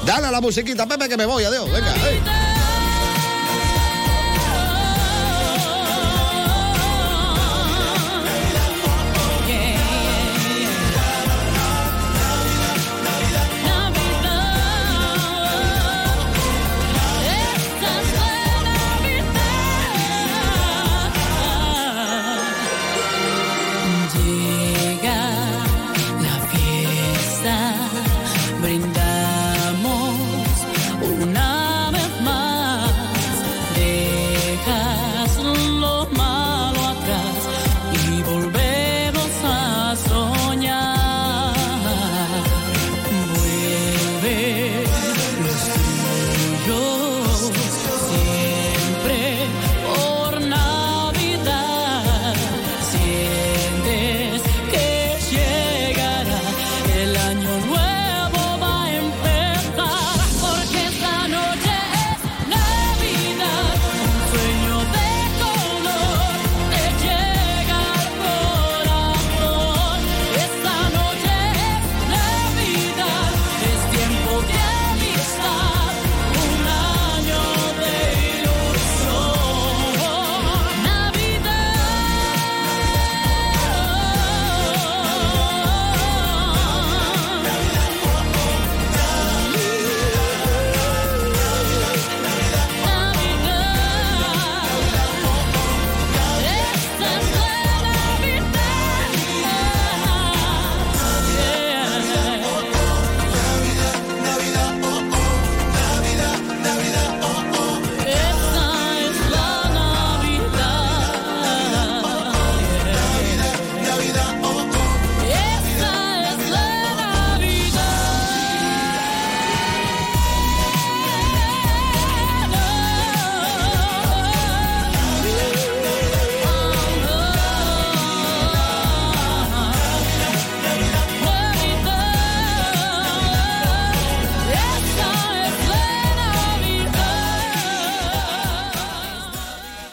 [0.05, 1.45] Dale a la musiquita, Pepe, que me voy.
[1.45, 1.71] Adiós.
[1.71, 2.74] Venga.